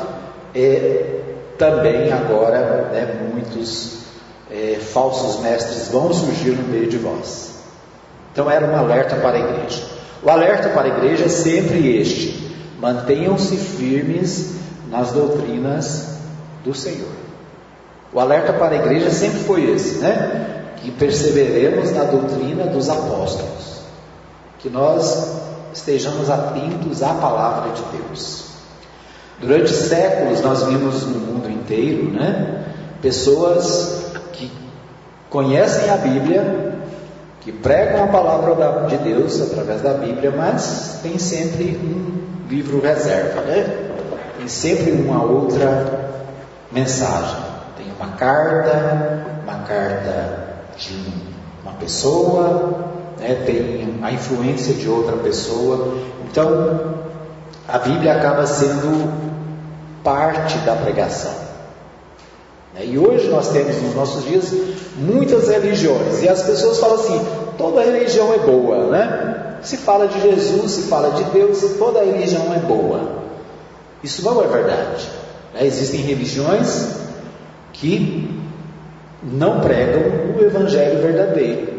[0.54, 1.20] é,
[1.56, 4.00] também agora né, muitos
[4.50, 7.50] é, falsos mestres vão surgir no meio de vós.
[8.32, 9.82] Então era um alerta para a igreja.
[10.22, 14.54] O alerta para a igreja é sempre este: mantenham-se firmes
[14.90, 16.18] nas doutrinas
[16.64, 17.20] do Senhor.
[18.12, 20.72] O alerta para a igreja sempre foi esse, né?
[20.76, 23.79] Que perseveremos na doutrina dos apóstolos,
[24.62, 25.40] que nós
[25.72, 28.50] estejamos atentos à palavra de Deus.
[29.40, 32.64] Durante séculos nós vimos no mundo inteiro, né?
[33.00, 34.50] Pessoas que
[35.30, 36.74] conhecem a Bíblia,
[37.40, 43.40] que pregam a palavra de Deus através da Bíblia, mas tem sempre um livro reserva,
[43.42, 43.88] né?
[44.36, 46.10] Tem sempre uma outra
[46.70, 47.40] mensagem.
[47.78, 50.38] Tem uma carta, uma carta
[50.76, 51.12] de
[51.62, 52.89] uma pessoa,
[53.20, 53.42] né?
[53.46, 55.98] tem a influência de outra pessoa.
[56.30, 56.94] Então,
[57.68, 59.12] a Bíblia acaba sendo
[60.02, 61.34] parte da pregação.
[62.74, 62.86] Né?
[62.86, 64.52] E hoje nós temos nos nossos dias
[64.96, 67.20] muitas religiões, e as pessoas falam assim:
[67.56, 69.58] toda religião é boa, né?
[69.62, 73.20] Se fala de Jesus, se fala de Deus, toda religião é boa.
[74.02, 75.06] Isso não é verdade.
[75.52, 75.66] Né?
[75.66, 76.88] Existem religiões
[77.74, 78.40] que
[79.22, 80.02] não pregam
[80.36, 81.69] o Evangelho verdadeiro.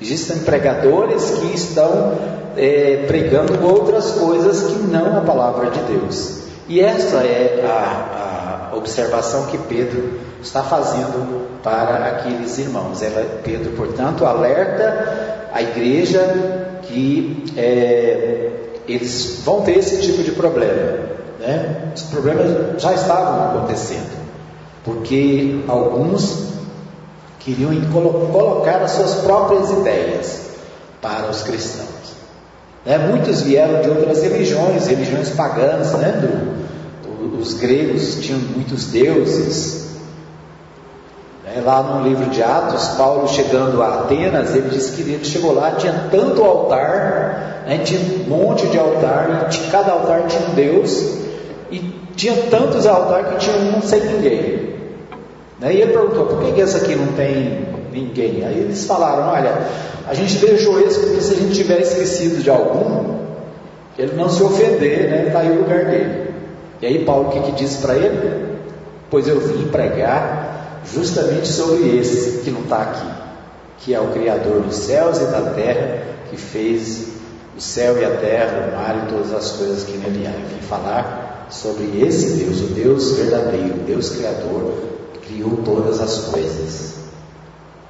[0.00, 2.14] Existem pregadores que estão
[2.56, 6.40] é, pregando outras coisas que não a palavra de Deus.
[6.68, 13.02] E essa é a, observação que Pedro está fazendo para aqueles irmãos.
[13.02, 16.20] Ela, Pedro, portanto, alerta a igreja
[16.82, 18.50] que é,
[18.88, 20.98] eles vão ter esse tipo de problema.
[21.40, 21.92] Né?
[21.94, 24.16] Os problemas já estavam acontecendo,
[24.84, 26.49] porque alguns
[27.40, 30.40] queriam colocar as suas próprias ideias
[31.02, 31.88] para os cristãos.
[32.84, 32.98] Né?
[32.98, 36.12] Muitos vieram de outras religiões, religiões pagãs, né?
[36.12, 36.60] Do,
[37.40, 39.88] os gregos tinham muitos deuses.
[41.46, 45.52] É, lá no livro de Atos, Paulo chegando a Atenas, ele disse que ele chegou
[45.52, 50.54] lá, tinha tanto altar, né, tinha um monte de altar, e cada altar tinha um
[50.54, 51.18] Deus,
[51.70, 51.78] e
[52.14, 54.59] tinha tantos altares que tinha um sem ninguém.
[55.60, 58.44] Né, e ele perguntou, por que esse aqui não tem ninguém?
[58.44, 59.66] Aí eles falaram, olha,
[60.08, 63.20] a gente deixou esse porque se a gente tiver esquecido de algum,
[63.98, 65.24] ele não se ofender, né?
[65.26, 66.30] Está aí o lugar dele.
[66.80, 68.58] E aí Paulo o que, que diz para ele?
[69.10, 73.06] Pois eu vim pregar justamente sobre esse que não está aqui,
[73.78, 77.08] que é o Criador dos céus e da terra, que fez
[77.56, 80.30] o céu e a terra, o mar e todas as coisas que nele há.
[80.30, 84.89] Eu vim falar sobre esse Deus, o Deus verdadeiro, o Deus Criador,
[85.30, 86.94] criou todas as coisas.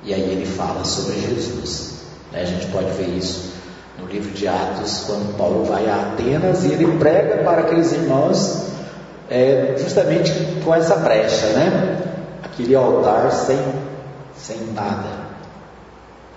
[0.02, 1.94] E aí ele fala sobre Jesus.
[2.32, 2.42] Né?
[2.42, 3.50] A gente pode ver isso
[3.98, 8.66] no livro de Atos, quando Paulo vai a Atenas e ele prega para aqueles irmãos
[9.28, 10.32] é, justamente
[10.64, 12.02] com essa brecha, né?
[12.42, 13.58] Aquele altar sem,
[14.36, 15.28] sem nada.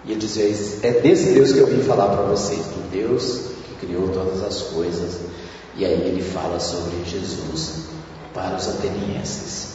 [0.06, 3.88] E ele diz: É desse Deus que eu vim falar para vocês, do Deus que
[3.88, 5.22] criou todas as coisas.
[5.76, 7.86] E aí ele fala sobre Jesus
[8.34, 9.73] para os atenienses.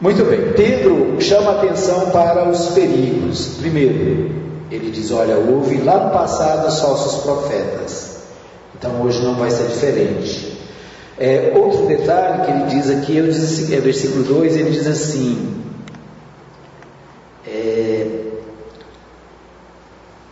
[0.00, 3.56] Muito bem, Pedro chama atenção para os perigos.
[3.58, 4.30] Primeiro,
[4.70, 8.22] ele diz: Olha, houve lá no passado falsos profetas,
[8.74, 10.58] então hoje não vai ser diferente.
[11.18, 14.86] É, outro detalhe que ele diz aqui, eu diz assim, é versículo 2, ele diz
[14.86, 15.62] assim:
[17.46, 18.06] é,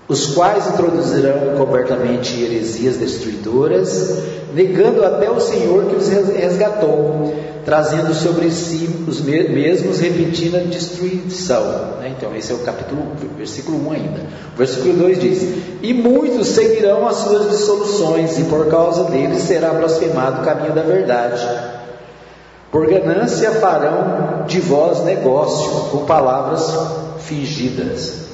[0.08, 4.22] os quais introduzirão cobertamente heresias destruidoras,
[4.54, 11.62] negando até o Senhor que os resgatou, trazendo sobre si os mesmos, repetindo a destruição.
[12.00, 12.14] Né?
[12.16, 13.02] Então, esse é o capítulo,
[13.36, 14.20] versículo 1 ainda.
[14.54, 15.42] O versículo 2 diz:
[15.82, 20.82] E muitos seguirão as suas dissoluções, e por causa deles será blasfemado o caminho da
[20.82, 21.46] verdade.
[22.72, 26.72] Por ganância farão de vós negócio com palavras
[27.20, 28.27] fingidas.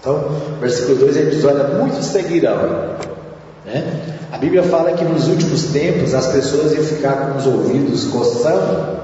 [0.00, 0.24] Então,
[0.60, 2.96] versículo 2 ele diz: Olha, muitos seguirão.
[3.66, 4.00] Né?
[4.32, 8.98] A Bíblia fala que nos últimos tempos as pessoas iam ficar com os ouvidos coçando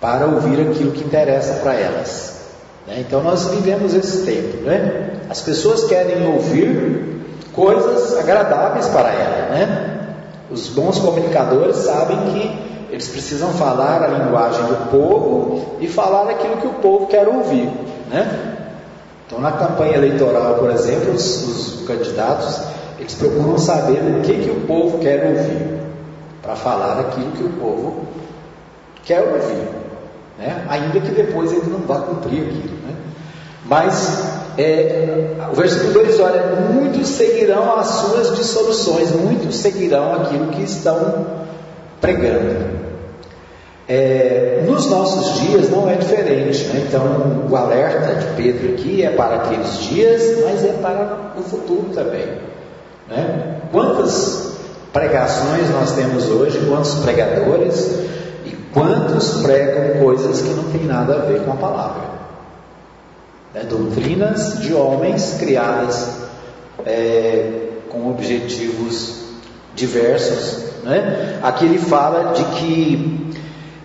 [0.00, 2.40] para ouvir aquilo que interessa para elas.
[2.86, 3.04] Né?
[3.06, 4.64] Então, nós vivemos esse tempo.
[4.64, 5.10] Né?
[5.28, 7.18] As pessoas querem ouvir
[7.52, 9.50] coisas agradáveis para elas.
[9.50, 9.98] Né?
[10.50, 16.56] Os bons comunicadores sabem que eles precisam falar a linguagem do povo e falar aquilo
[16.56, 17.70] que o povo quer ouvir.
[18.08, 18.57] Né?
[19.28, 22.62] Então, na campanha eleitoral, por exemplo, os, os candidatos
[22.98, 25.80] eles procuram saber o que, que o povo quer ouvir,
[26.42, 28.06] para falar aquilo que o povo
[29.04, 29.68] quer ouvir,
[30.38, 30.64] né?
[30.66, 32.74] ainda que depois ele não vá cumprir aquilo.
[32.86, 32.94] Né?
[33.66, 40.62] Mas é, o versículo 2 olha: muitos seguirão as suas dissoluções, muitos seguirão aquilo que
[40.62, 41.26] estão
[42.00, 42.77] pregando.
[43.88, 46.84] É, nos nossos dias não é diferente, né?
[46.86, 51.88] então o alerta de Pedro aqui é para aqueles dias, mas é para o futuro
[51.94, 52.26] também.
[53.08, 53.60] Né?
[53.72, 54.58] Quantas
[54.92, 57.98] pregações nós temos hoje, quantos pregadores
[58.44, 62.02] e quantos pregam coisas que não tem nada a ver com a palavra?
[63.54, 63.64] Né?
[63.66, 66.10] Doutrinas de homens criadas
[66.84, 69.20] é, com objetivos
[69.74, 70.64] diversos.
[70.82, 71.38] Né?
[71.42, 73.27] Aqui ele fala de que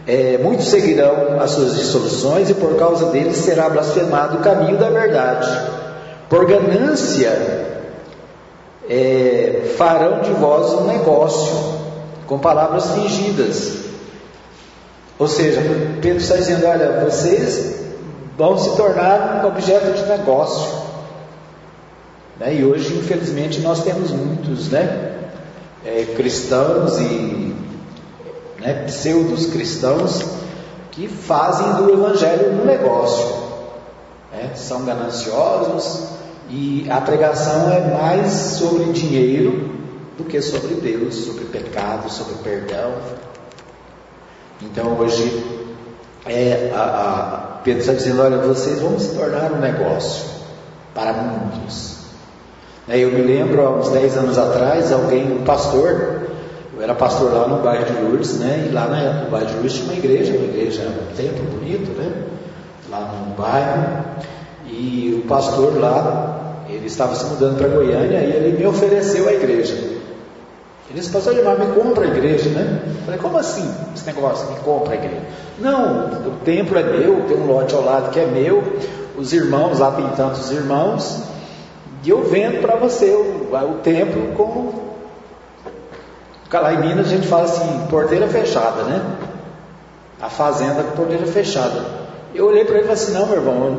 [0.06, 4.90] é, muitos seguirão as suas dissoluções e por causa deles será blasfemado o caminho da
[4.90, 5.50] verdade.
[6.30, 7.32] Por ganância
[8.90, 11.54] é, farão de vós um negócio
[12.28, 13.84] com palavras fingidas.
[15.18, 15.62] Ou seja,
[16.02, 17.82] Pedro está dizendo: olha, vocês
[18.38, 20.84] vão se tornar um objeto de negócio.
[22.40, 22.56] Né?
[22.56, 25.12] E hoje, infelizmente, nós temos muitos né?
[25.86, 27.56] É, cristãos e
[28.64, 30.24] né, pseudos cristãos
[30.92, 33.44] que fazem do evangelho um negócio.
[34.32, 34.52] Né?
[34.56, 36.08] São gananciosos
[36.50, 39.70] e a pregação é mais sobre dinheiro
[40.18, 42.94] do que sobre Deus, sobre pecado, sobre perdão.
[44.62, 45.44] Então hoje
[46.26, 50.26] é, a, a Pedro está dizendo: olha, vocês vão se tornar um negócio
[50.94, 51.98] para muitos.
[52.88, 56.13] É, eu me lembro há uns 10 anos atrás, alguém, um pastor,
[56.84, 58.68] era pastor lá no bairro de Lourdes, né?
[58.70, 62.12] E lá no bairro de Lourdes tinha uma igreja, uma igreja, um templo bonito, né?
[62.92, 64.04] Lá no bairro.
[64.68, 69.34] E o pastor lá, ele estava se mudando para Goiânia e ele me ofereceu a
[69.34, 69.74] igreja.
[69.74, 72.82] Ele disse, pastor Edmar, me compra a igreja, né?
[72.86, 74.52] Eu falei, como assim esse negócio?
[74.52, 75.22] Me compra a igreja.
[75.60, 78.62] Não, o templo é meu, tem um lote ao lado que é meu,
[79.18, 81.24] os irmãos, lá tem tantos irmãos,
[82.04, 84.93] e eu vendo para você o, o templo com
[86.60, 89.02] Lá em Minas a gente fala assim, porteira fechada, né?
[90.22, 91.82] A fazenda com porteira fechada.
[92.34, 93.78] Eu olhei para ele e falei assim, não, meu irmão,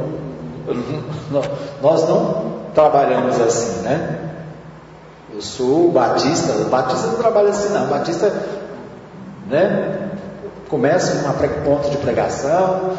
[0.66, 1.44] eu, eu,
[1.82, 4.20] nós não trabalhamos assim, né?
[5.34, 8.32] Eu sou batista, o batista não trabalha assim não, o batista
[9.48, 10.10] né,
[10.68, 12.92] começa um ponto de pregação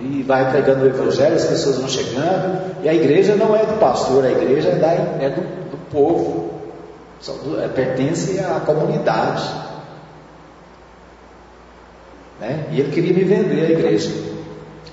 [0.00, 3.78] e vai pregando o evangelho, as pessoas vão chegando, e a igreja não é do
[3.78, 6.55] pastor, a igreja é, da, é do, do povo,
[7.62, 9.42] é, pertence à comunidade.
[12.40, 12.66] Né?
[12.70, 14.10] E ele queria me vender a igreja.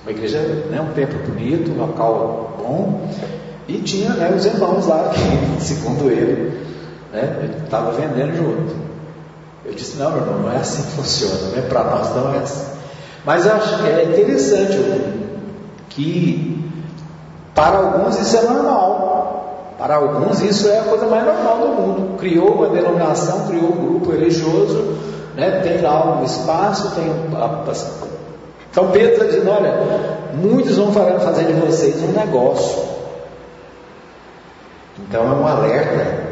[0.02, 0.38] Uma igreja,
[0.70, 3.08] né, um templo bonito, um local bom,
[3.66, 6.58] e tinha né, os irmãos lá que, segundo ele,
[7.12, 8.84] né, estava vendendo junto.
[9.64, 11.62] Eu disse, não, meu irmão, não é assim que funciona, né?
[11.62, 12.66] para nós não é assim.
[13.24, 14.76] Mas eu acho que é interessante
[15.88, 16.70] que
[17.54, 19.13] para alguns isso é normal.
[19.78, 22.18] Para alguns isso é a coisa mais normal do mundo.
[22.18, 24.96] Criou uma denominação, criou um grupo religioso,
[25.34, 25.60] né?
[25.62, 27.04] tem lá um espaço, tem
[28.74, 29.72] então Pedro está dizendo, olha,
[30.34, 32.82] muitos vão fazer de vocês um negócio.
[34.98, 36.24] Então é um alerta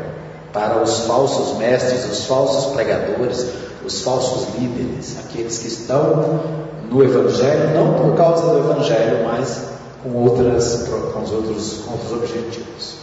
[0.53, 3.47] para os falsos mestres, os falsos pregadores,
[3.85, 6.41] os falsos líderes, aqueles que estão
[6.91, 9.63] no Evangelho, não por causa do Evangelho, mas
[10.03, 13.02] com, outras, com, os outros, com outros objetivos.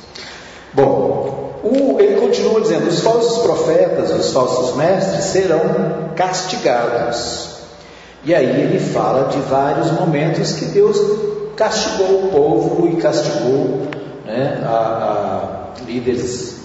[0.73, 7.49] Bom, o, ele continua dizendo: os falsos profetas, os falsos mestres serão castigados.
[8.23, 10.97] E aí ele fala de vários momentos que Deus
[11.55, 13.87] castigou o povo e castigou
[14.25, 14.69] né, a,
[15.79, 16.57] a líderes.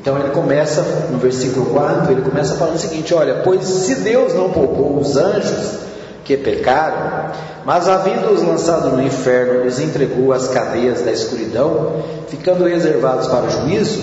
[0.00, 4.34] Então ele começa no versículo 4, ele começa falando o seguinte: olha, pois se Deus
[4.34, 5.89] não poupou os anjos
[6.24, 7.32] que pecaram,
[7.64, 13.50] mas havendo-os lançado no inferno, os entregou às cadeias da escuridão, ficando reservados para o
[13.50, 14.02] juízo,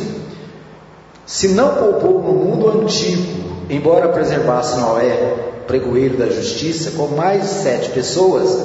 [1.26, 5.36] se não poupou no mundo antigo, embora preservasse Noé,
[5.68, 8.58] pregoeiro da justiça, com mais de sete pessoas,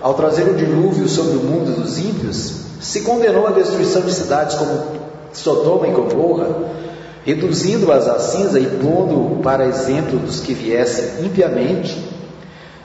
[0.00, 4.56] ao trazer o dilúvio sobre o mundo dos ímpios, se condenou à destruição de cidades
[4.56, 4.82] como
[5.32, 6.48] Sodoma e Gomorra,
[7.24, 11.96] reduzindo-as a cinza e pondo para exemplo dos que viessem impiamente,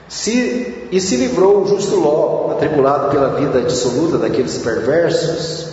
[0.08, 5.68] se, e se livrou o justo Ló, atribulado pela vida dissoluta daqueles perversos,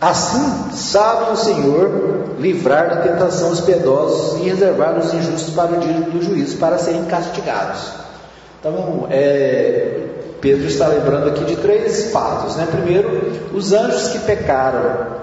[0.00, 5.78] assim sabe o Senhor livrar da tentação os piedosos e reservar os injustos para o
[5.78, 7.98] dia do juízo, para serem castigados.
[8.60, 10.08] Então, é,
[10.40, 12.56] Pedro está lembrando aqui de três fatos.
[12.56, 12.66] Né?
[12.70, 15.18] Primeiro, os anjos que pecaram.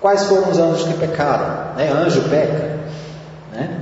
[0.00, 1.76] Quais foram os anjos que pecaram?
[1.76, 1.90] Né?
[1.90, 2.78] Anjo peca.
[3.52, 3.80] Né?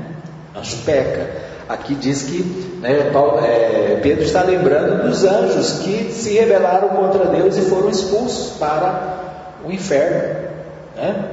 [0.57, 1.52] Anjo peca.
[1.73, 2.43] Aqui diz que
[2.83, 7.89] né, Paulo, é, Pedro está lembrando dos anjos que se rebelaram contra Deus e foram
[7.89, 9.17] expulsos para
[9.65, 10.51] o inferno.
[10.95, 11.25] Né?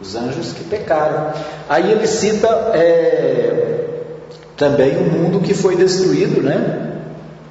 [0.00, 1.32] Os anjos que pecaram.
[1.68, 3.84] Aí ele cita é,
[4.56, 6.92] também o um mundo que foi destruído né,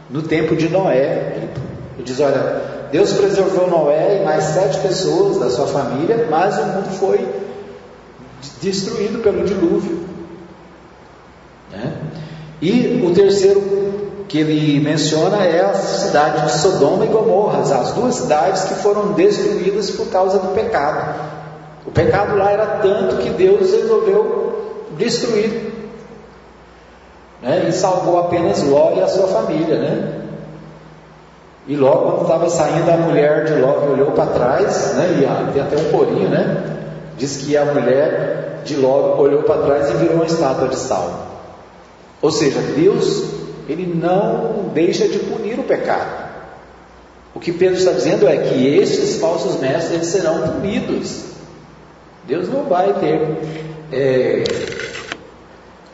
[0.09, 1.33] no tempo de Noé.
[1.97, 6.65] Ele diz: Olha, Deus preservou Noé e mais sete pessoas da sua família, mas o
[6.67, 7.27] mundo foi
[8.61, 10.12] destruído pelo dilúvio.
[12.63, 13.61] E o terceiro
[14.29, 19.11] que ele menciona é a cidade de Sodoma e Gomorra, as duas cidades que foram
[19.11, 21.13] destruídas por causa do pecado.
[21.85, 25.73] O pecado lá era tanto que Deus resolveu destruir.
[27.41, 27.65] Né?
[27.67, 29.77] E salvou apenas Ló e a sua família.
[29.77, 30.21] Né?
[31.67, 35.17] E Ló, quando estava saindo, a mulher de Ló olhou para trás, né?
[35.19, 36.63] e tem até um corinho, né?
[37.17, 41.32] diz que a mulher de Ló olhou para trás e virou uma estátua de sal.
[42.23, 43.25] Ou seja, Deus
[43.67, 46.23] ele não deixa de punir o pecado.
[47.35, 51.25] O que Pedro está dizendo é que estes falsos mestres eles serão punidos.
[52.25, 53.37] Deus não vai ter
[53.91, 54.43] é,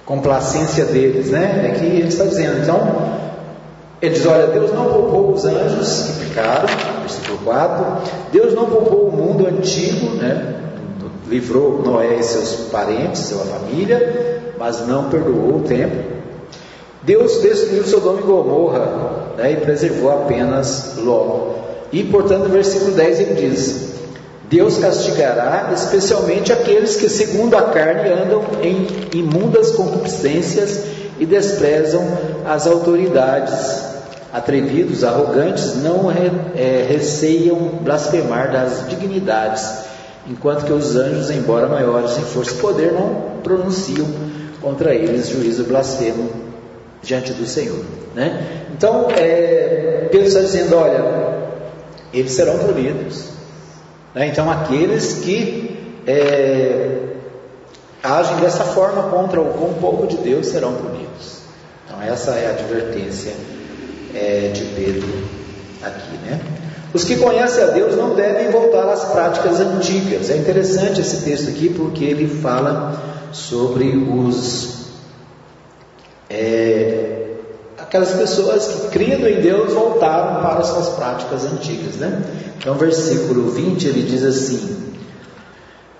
[0.05, 1.71] complacência deles, né?
[1.71, 2.61] É que ele está dizendo.
[2.61, 3.19] Então,
[3.99, 6.67] ele diz: Olha, Deus não poupou os anjos que pecaram,
[6.99, 8.11] versículo 4.
[8.31, 10.57] Deus não poupou o mundo antigo, né?
[11.27, 16.18] Livrou Noé e seus parentes, sua família, mas não perdoou o tempo.
[17.01, 21.53] Deus destruiu Sodoma e Gomorra né, e preservou apenas Ló.
[21.91, 23.89] E, portanto, no versículo 10 ele diz:
[24.49, 28.87] Deus castigará especialmente aqueles que, segundo a carne, andam em
[29.17, 30.81] imundas concupiscências
[31.17, 32.05] e desprezam
[32.45, 33.87] as autoridades.
[34.31, 39.67] Atrevidos, arrogantes, não é, receiam blasfemar das dignidades,
[40.27, 44.05] enquanto que os anjos, embora maiores em força e poder, não pronunciam
[44.61, 46.48] contra eles juízo blasfemo
[47.01, 47.83] diante do Senhor.
[48.15, 48.65] Né?
[48.75, 51.03] Então, é, Pedro está dizendo: olha,
[52.13, 53.29] eles serão punidos.
[54.13, 54.27] Né?
[54.27, 56.97] Então, aqueles que é,
[58.03, 61.39] agem dessa forma contra o povo de Deus serão punidos.
[61.85, 63.33] Então, essa é a advertência
[64.13, 65.07] é, de Pedro
[65.81, 66.17] aqui.
[66.25, 66.39] Né?
[66.93, 70.29] Os que conhecem a Deus não devem voltar às práticas antigas.
[70.29, 72.99] É interessante esse texto aqui porque ele fala
[73.31, 74.78] sobre os
[76.29, 77.19] é,
[77.77, 81.95] aquelas pessoas que, crendo em Deus, voltaram para suas práticas antigas.
[81.95, 82.21] Né?
[82.57, 84.93] Então, versículo 20 ele diz assim: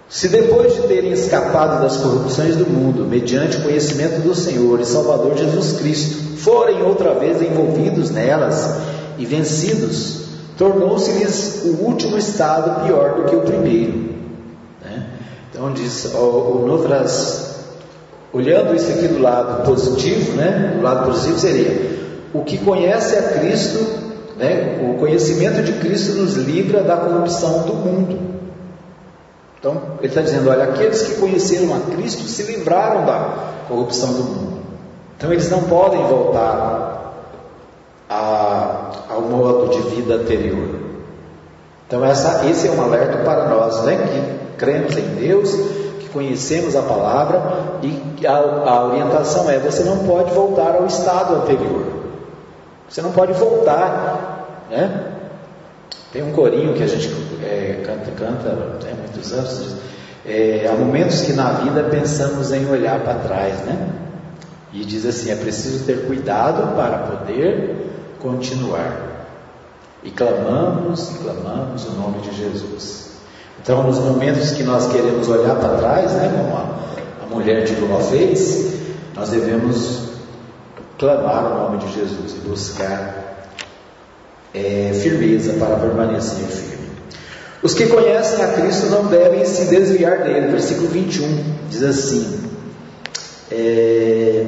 [0.08, 4.86] Se depois de terem escapado das corrupções do mundo, mediante o conhecimento do Senhor e
[4.86, 8.70] Salvador Jesus Cristo, forem outra vez envolvidos nelas
[9.18, 10.28] e vencidos,
[10.58, 14.10] tornou-se-lhes o último estado pior do que o primeiro.
[14.84, 15.08] Né?
[15.52, 17.49] Então diz, outras,
[18.34, 20.74] olhando isso aqui do lado positivo, né?
[20.78, 22.00] do lado positivo seria
[22.34, 23.80] o que conhece a Cristo,
[24.38, 24.80] né?
[24.82, 28.30] o conhecimento de Cristo nos livra da corrupção do mundo.
[29.60, 34.24] Então, ele está dizendo: olha, aqueles que conheceram a Cristo se livraram da corrupção do
[34.24, 34.60] mundo.
[35.18, 37.14] Então, eles não podem voltar
[38.10, 40.80] a, ao modo de vida anterior.
[41.86, 45.54] Então, essa, esse é um alerta para nós, né, que cremos em Deus,
[46.14, 51.86] conhecemos a palavra e a, a orientação é: você não pode voltar ao estado anterior.
[52.88, 55.06] Você não pode voltar, né?
[56.12, 57.08] Tem um corinho que a gente
[57.44, 59.76] é, canta, canta há muitos anos.
[60.26, 63.90] É, há momentos que na vida pensamos em olhar para trás, né?
[64.74, 69.08] E diz assim: é preciso ter cuidado para poder continuar.
[70.04, 73.09] E clamamos, e clamamos o nome de Jesus.
[73.62, 77.76] Então, nos momentos que nós queremos olhar para trás, né, como a, a mulher de
[77.82, 78.74] Ló fez,
[79.16, 80.10] nós devemos
[80.98, 83.46] clamar o nome de Jesus e buscar
[84.54, 86.90] é, firmeza para permanecer firme.
[87.62, 90.48] Os que conhecem a Cristo não devem se desviar dele.
[90.48, 92.40] Versículo 21 diz assim:
[93.52, 94.46] é,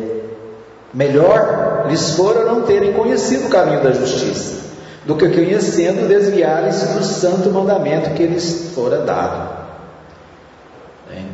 [0.94, 4.71] Melhor lhes fora não terem conhecido o caminho da justiça,
[5.12, 9.62] do que conhecendo desviarem-se do santo mandamento que lhes fora dado.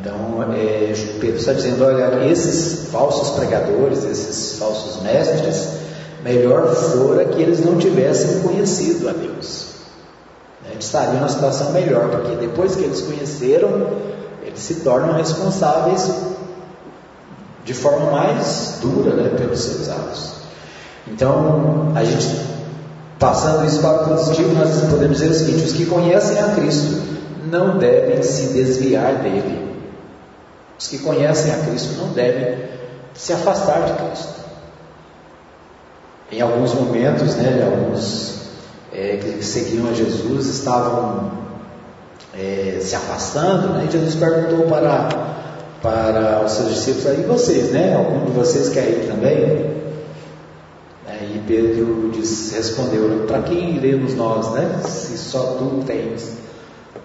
[0.00, 5.68] Então, é, Pedro está dizendo: olha, esses falsos pregadores, esses falsos mestres,
[6.24, 9.66] melhor fora que eles não tivessem conhecido a Deus.
[10.64, 13.86] Né, eles estariam numa situação melhor, porque depois que eles conheceram,
[14.42, 16.10] eles se tornam responsáveis
[17.64, 20.32] de forma mais dura né, pelos seus atos.
[21.06, 22.26] Então, a gente,
[23.18, 27.02] passando isso para o positivo, nós podemos dizer o seguinte: os que conhecem a Cristo
[27.50, 29.76] não devem se desviar dele.
[30.78, 32.56] Os que conhecem a Cristo não devem
[33.14, 34.38] se afastar de Cristo.
[36.30, 38.42] Em alguns momentos, né, alguns
[38.92, 41.32] é, que seguiam a Jesus estavam
[42.38, 45.08] é, se afastando, né, e Jesus perguntou para,
[45.82, 49.77] para os seus discípulos, e vocês, né, algum de vocês quer ir também?
[51.20, 56.34] E Pedro disse, respondeu, para quem iremos nós, né, se só tu tens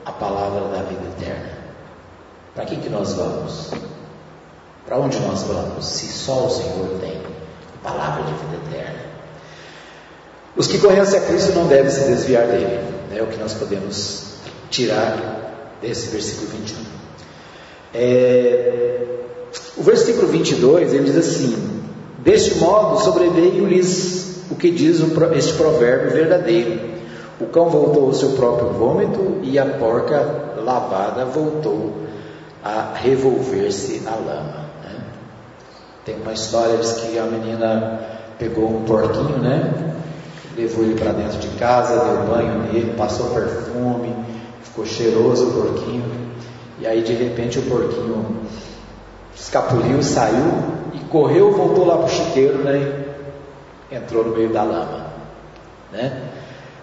[0.05, 1.49] a palavra da vida eterna?
[2.53, 3.71] Para quem que nós vamos?
[4.85, 8.99] Para onde nós vamos, se só o Senhor tem a palavra de vida eterna?
[10.55, 12.79] Os que conhecem a Cristo não devem se desviar dele.
[13.11, 14.33] É o que nós podemos
[14.69, 16.85] tirar desse versículo 21.
[17.95, 19.05] É,
[19.77, 21.82] o versículo 22 ele diz assim:
[22.23, 25.01] Deste modo sobreveio-lhes o que diz
[25.35, 26.79] este provérbio verdadeiro:
[27.39, 31.91] O cão voltou ao seu próprio vômito e a porca lavada voltou
[32.63, 34.65] a revolver-se na lama.
[34.83, 35.01] Né?
[36.05, 37.99] Tem uma história diz que a menina
[38.39, 39.93] pegou um porquinho, né?
[40.55, 44.15] levou ele para dentro de casa, deu banho nele, passou perfume,
[44.63, 46.05] ficou cheiroso o porquinho.
[46.79, 48.43] E aí de repente o porquinho
[49.35, 50.53] escapuliu, saiu
[50.93, 53.05] e correu, voltou lá para o chiqueiro, né?
[53.91, 55.07] E entrou no meio da lama,
[55.91, 56.29] né?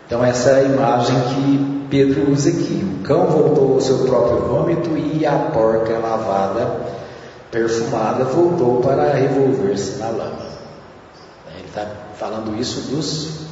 [0.07, 2.84] Então essa é a imagem que Pedro usa aqui.
[3.01, 6.80] O cão voltou ao seu próprio vômito e a porca lavada,
[7.51, 10.51] perfumada, voltou para revolver-se na lama.
[11.57, 11.86] Ele está
[12.16, 13.51] falando isso dos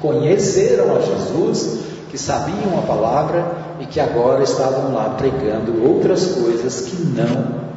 [0.00, 3.44] conheceram a Jesus, que sabiam a palavra
[3.80, 7.67] e que agora estavam lá pregando outras coisas que não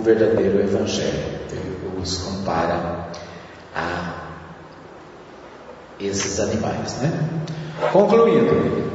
[0.00, 1.40] o verdadeiro Evangelho.
[1.52, 3.08] Ele os compara
[3.74, 4.14] a
[6.00, 6.96] esses animais.
[7.02, 7.12] Né?
[7.92, 8.88] Concluindo,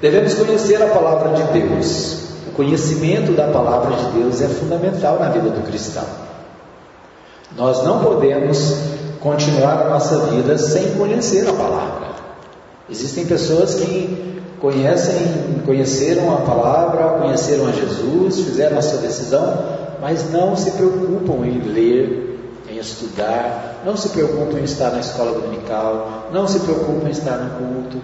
[0.00, 2.22] devemos conhecer a palavra de Deus.
[2.48, 6.04] O conhecimento da palavra de Deus é fundamental na vida do cristão.
[7.56, 8.76] Nós não podemos
[9.20, 12.12] continuar a nossa vida sem conhecer a palavra.
[12.88, 14.31] Existem pessoas que
[14.62, 19.58] conhecem, conheceram a palavra, conheceram a Jesus, fizeram a sua decisão,
[20.00, 22.38] mas não se preocupam em ler,
[22.70, 27.36] em estudar, não se preocupam em estar na escola dominical, não se preocupam em estar
[27.38, 27.98] no culto,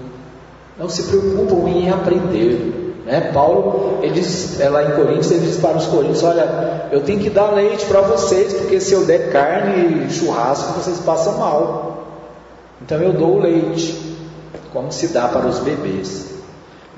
[0.77, 3.03] não se preocupam em aprender.
[3.07, 3.31] Né?
[3.33, 7.21] Paulo, ele diz, é lá em Coríntios, ele diz para os coríntios: Olha, eu tenho
[7.21, 12.07] que dar leite para vocês, porque se eu der carne e churrasco, vocês passam mal.
[12.83, 14.19] Então eu dou o leite,
[14.73, 16.38] como se dá para os bebês.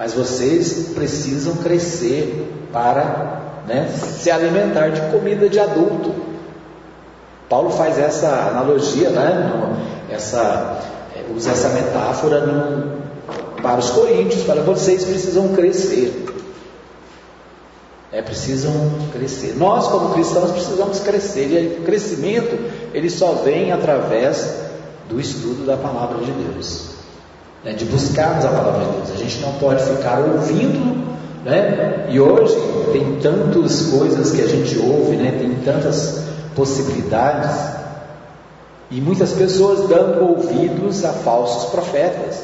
[0.01, 3.87] Mas vocês precisam crescer para né,
[4.19, 6.15] se alimentar de comida de adulto.
[7.51, 9.77] Paulo faz essa analogia, né,
[10.09, 10.81] essa,
[11.15, 13.03] é, usa essa metáfora no,
[13.61, 16.25] para os coríntios, para vocês precisam crescer.
[18.11, 18.73] É, precisam
[19.13, 19.55] crescer.
[19.59, 21.77] Nós, como cristãos, precisamos crescer.
[21.77, 22.59] E o crescimento,
[22.95, 24.63] ele só vem através
[25.11, 26.89] do estudo da palavra de Deus.
[27.65, 29.11] Né, de buscarmos a palavra de Deus.
[29.13, 31.05] A gente não pode ficar ouvindo,
[31.45, 32.07] né?
[32.09, 32.57] E hoje
[32.91, 35.37] tem tantas coisas que a gente ouve, né?
[35.39, 36.25] Tem tantas
[36.57, 37.55] possibilidades.
[38.91, 42.43] E muitas pessoas dando ouvidos a falsos profetas.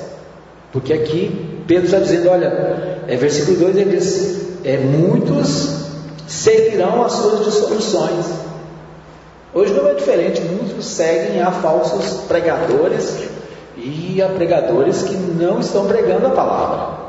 [0.71, 5.87] Porque aqui Pedro está dizendo, olha, é versículo 2 ele diz, é, muitos
[6.27, 8.27] seguirão as suas dissoluções.
[9.55, 13.17] Hoje não é diferente, muitos seguem a falsos pregadores
[13.77, 17.07] e a pregadores que não estão pregando a palavra.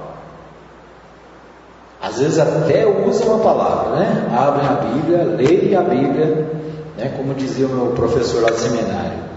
[2.01, 4.27] Às vezes até usam a palavra, né?
[4.37, 6.51] Abrem a Bíblia, leem a Bíblia,
[6.97, 7.13] né?
[7.17, 9.27] como dizia o meu professor lá do seminário.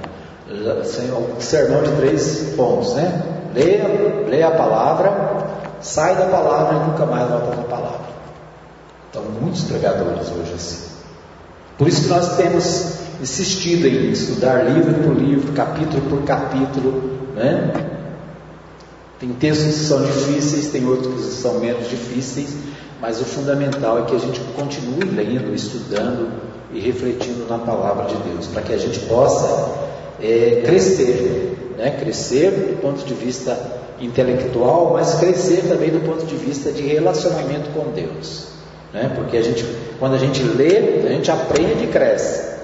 [1.38, 3.22] Sermão de três pontos, né?
[3.54, 3.86] Leia,
[4.28, 5.46] leia a palavra,
[5.80, 8.10] sai da palavra e nunca mais volta para a palavra.
[9.10, 10.90] Então, muitos pregadores hoje assim.
[11.78, 17.72] Por isso que nós temos insistido em estudar livro por livro, capítulo por capítulo, né?
[19.18, 22.56] Tem textos que são difíceis, tem outros que são menos difíceis,
[23.00, 26.30] mas o fundamental é que a gente continue lendo, estudando
[26.72, 29.90] e refletindo na palavra de Deus, para que a gente possa
[30.22, 31.90] é, crescer, né?
[31.98, 33.58] crescer do ponto de vista
[34.00, 38.48] intelectual, mas crescer também do ponto de vista de relacionamento com Deus.
[38.92, 39.12] Né?
[39.14, 39.64] Porque a gente,
[39.98, 42.59] quando a gente lê, a gente aprende e cresce.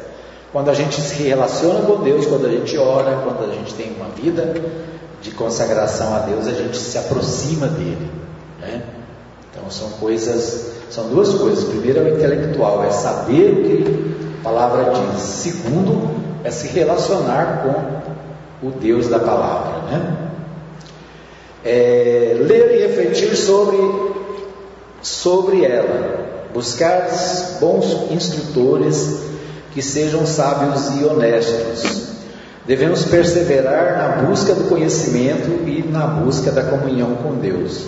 [0.57, 3.95] Quando a gente se relaciona com Deus, quando a gente ora, quando a gente tem
[3.95, 4.55] uma vida
[5.21, 8.11] de consagração a Deus, a gente se aproxima dele.
[8.59, 8.83] Né?
[9.51, 11.63] Então são coisas, são duas coisas.
[11.65, 15.21] Primeiro é o intelectual, é saber o que a palavra diz.
[15.21, 17.63] Segundo é se relacionar
[18.63, 19.83] com o Deus da palavra.
[19.91, 20.17] Né?
[21.67, 23.77] É, ler e refletir sobre
[25.03, 27.11] sobre ela, buscar
[27.61, 29.26] bons instrutores
[29.77, 32.07] que sejam sábios e honestos.
[32.65, 37.83] Devemos perseverar na busca do conhecimento e na busca da comunhão com Deus.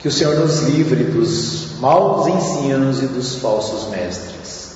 [0.00, 4.72] Que o Senhor nos livre dos maus ensinos e dos falsos mestres.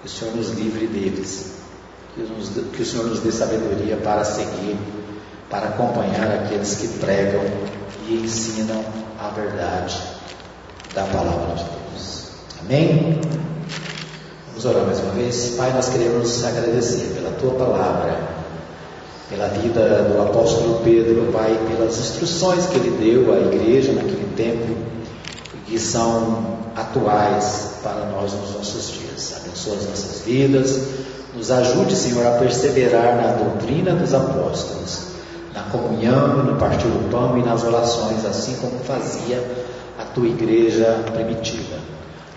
[0.00, 1.50] Que o Senhor nos livre deles.
[2.14, 4.78] Que, nos, que o Senhor nos dê sabedoria para seguir,
[5.50, 7.42] para acompanhar aqueles que pregam
[8.08, 8.82] e ensinam
[9.18, 10.00] a verdade
[10.94, 12.28] da palavra de Deus.
[12.62, 13.20] Amém?
[14.62, 15.54] Vamos orar mais uma vez.
[15.56, 18.14] Pai, nós queremos agradecer pela tua palavra,
[19.30, 24.76] pela vida do apóstolo Pedro, Pai, pelas instruções que ele deu à igreja naquele tempo
[25.64, 29.34] que são atuais para nós nos nossos dias.
[29.40, 30.88] Abençoa as nossas vidas,
[31.34, 35.04] nos ajude, Senhor, a perseverar na doutrina dos apóstolos
[35.54, 39.42] na comunhão, no partir do pão e nas orações, assim como fazia
[39.98, 41.69] a tua igreja primitiva.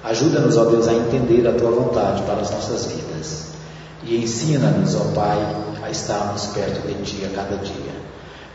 [0.03, 3.43] Ajuda-nos, ó Deus, a entender a tua vontade para as nossas vidas
[4.03, 5.37] e ensina-nos, ó Pai,
[5.81, 7.93] a estarmos perto de ti a cada dia.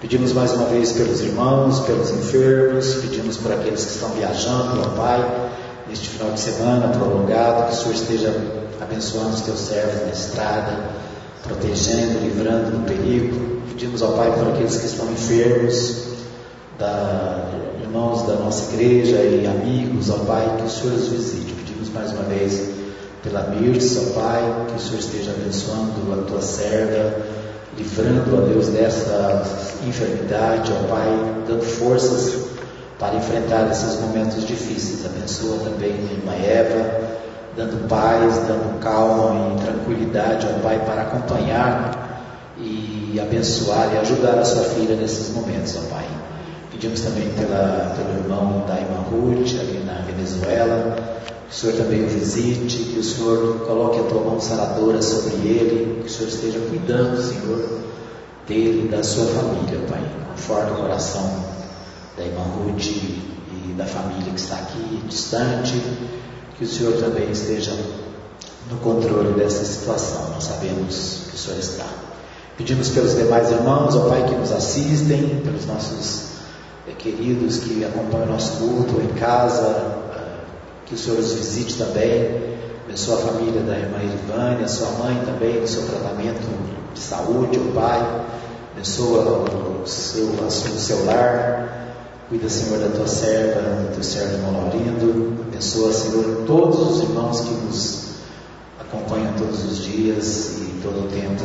[0.01, 4.96] Pedimos mais uma vez pelos irmãos, pelos enfermos, pedimos por aqueles que estão viajando, ó
[4.96, 5.51] Pai,
[5.88, 8.42] neste final de semana prolongado, que o Senhor esteja
[8.80, 10.90] abençoando os teus servos na estrada,
[11.44, 16.03] protegendo, livrando do perigo, Pedimos ao Pai por aqueles que estão enfermos,
[16.80, 17.49] da,
[17.89, 21.55] irmãos da nossa igreja e amigos, ao Pai, que o Senhor os visite.
[21.55, 22.68] Pedimos mais uma vez
[23.22, 27.16] pela Mirtes, ó Pai, que o Senhor esteja abençoando a tua serva,
[27.78, 29.43] livrando, ó Deus, dessa
[29.86, 32.49] enfermidade, ó Pai, dando forças
[32.99, 35.07] para enfrentar esses momentos difíceis.
[35.07, 36.91] Abençoa também a irmã Eva,
[37.57, 44.45] dando paz, dando calma e tranquilidade, ó Pai, para acompanhar e abençoar e ajudar a
[44.45, 46.18] sua filha nesses momentos, ó Pai.
[46.81, 50.95] Pedimos também pela, pelo irmão da irmã Ruth, ali na Venezuela,
[51.49, 55.35] que o Senhor também o visite, que o Senhor coloque a tua mão saradora sobre
[55.45, 57.81] ele, que o Senhor esteja cuidando, Senhor,
[58.47, 60.01] dele e da sua família, Pai.
[60.31, 61.45] Conforta o coração
[62.16, 65.83] da irmã Ruth e da família que está aqui distante,
[66.57, 67.76] que o Senhor também esteja
[68.70, 70.31] no controle dessa situação.
[70.33, 71.87] Nós sabemos que o Senhor está.
[72.57, 76.28] Pedimos pelos demais irmãos, ó Pai, que nos assistem, pelos nossos
[76.89, 79.66] é, queridos que acompanham nosso culto em casa,
[80.14, 80.45] é,
[80.86, 85.20] que o Senhor os visite também, abençoa a família da irmã Irvânia, a sua mãe
[85.26, 86.49] também, no seu tratamento
[86.95, 88.01] de saúde, o pai,
[88.72, 89.45] abençoa
[89.82, 91.95] o seu, o seu lar,
[92.28, 97.41] cuida, Senhor, da tua serva, do teu servo irmão Laurindo, abençoa, Senhor, todos os irmãos
[97.41, 98.09] que nos
[98.80, 101.45] acompanham todos os dias e todo o tempo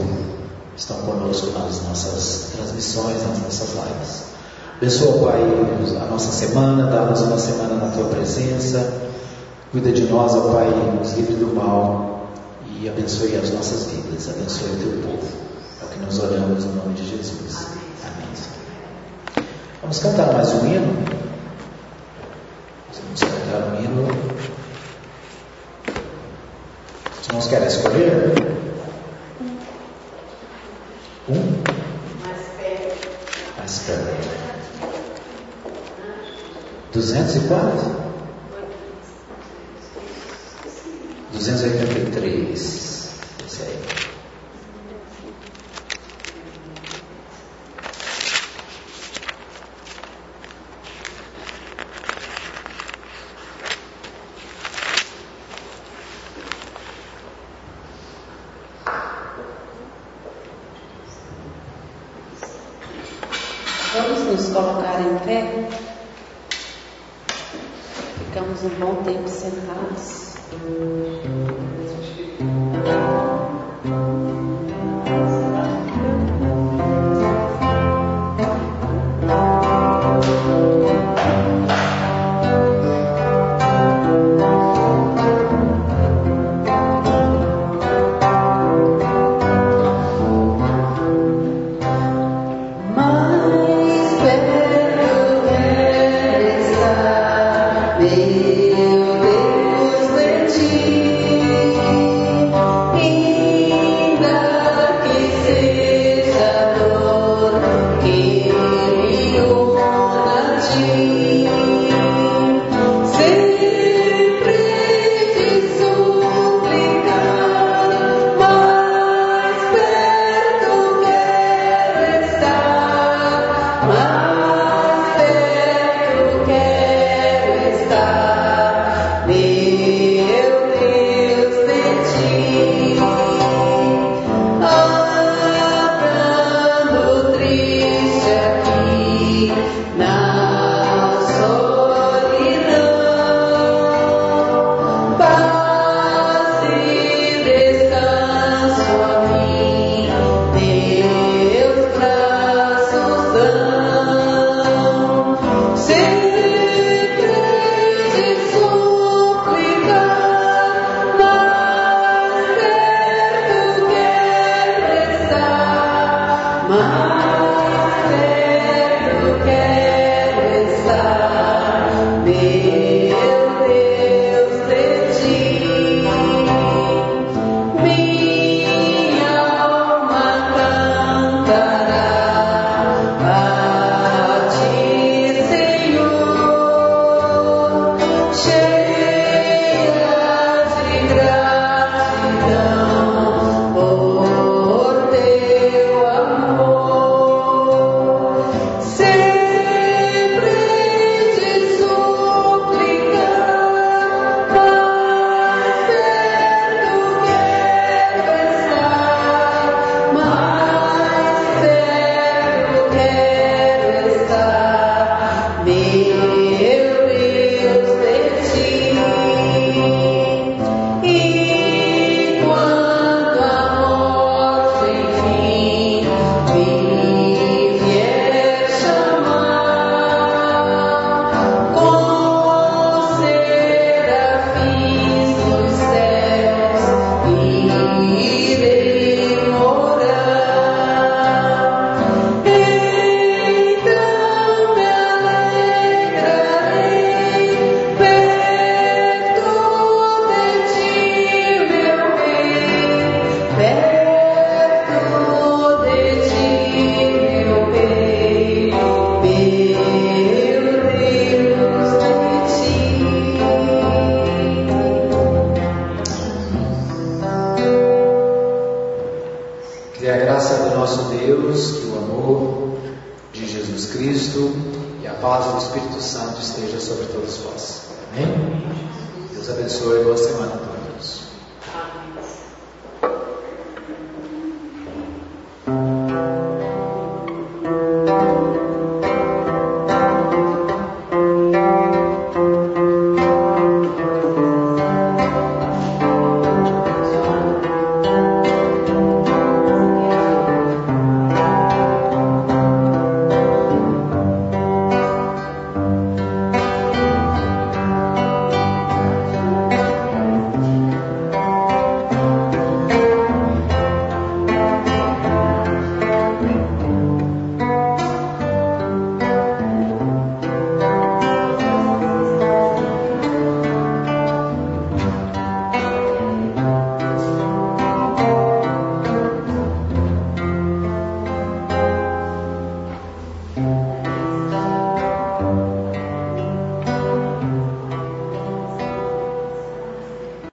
[0.77, 4.32] estão conosco nas nossas transmissões, nas nossas lives.
[4.83, 9.01] Abençoa, Pai, a nossa semana, dá-nos uma semana na Tua presença.
[9.71, 10.67] Cuida de nós, ó Pai,
[10.99, 12.27] nos livre do mal
[12.67, 15.27] e abençoe as nossas vidas, abençoe o Teu povo.
[15.81, 17.67] É o que nós oramos no nome de Jesus.
[18.03, 19.47] Amém.
[19.81, 21.05] Vamos cantar mais um hino?
[23.05, 24.07] Vamos cantar um hino.
[27.21, 28.33] Os irmãos querem escolher?
[31.29, 31.63] Um?
[32.21, 33.07] Mais perto.
[33.57, 34.43] Mais perto
[36.93, 38.03] duzentos e quanto?
[41.33, 42.59] 283.
[43.47, 43.92] Isso aí.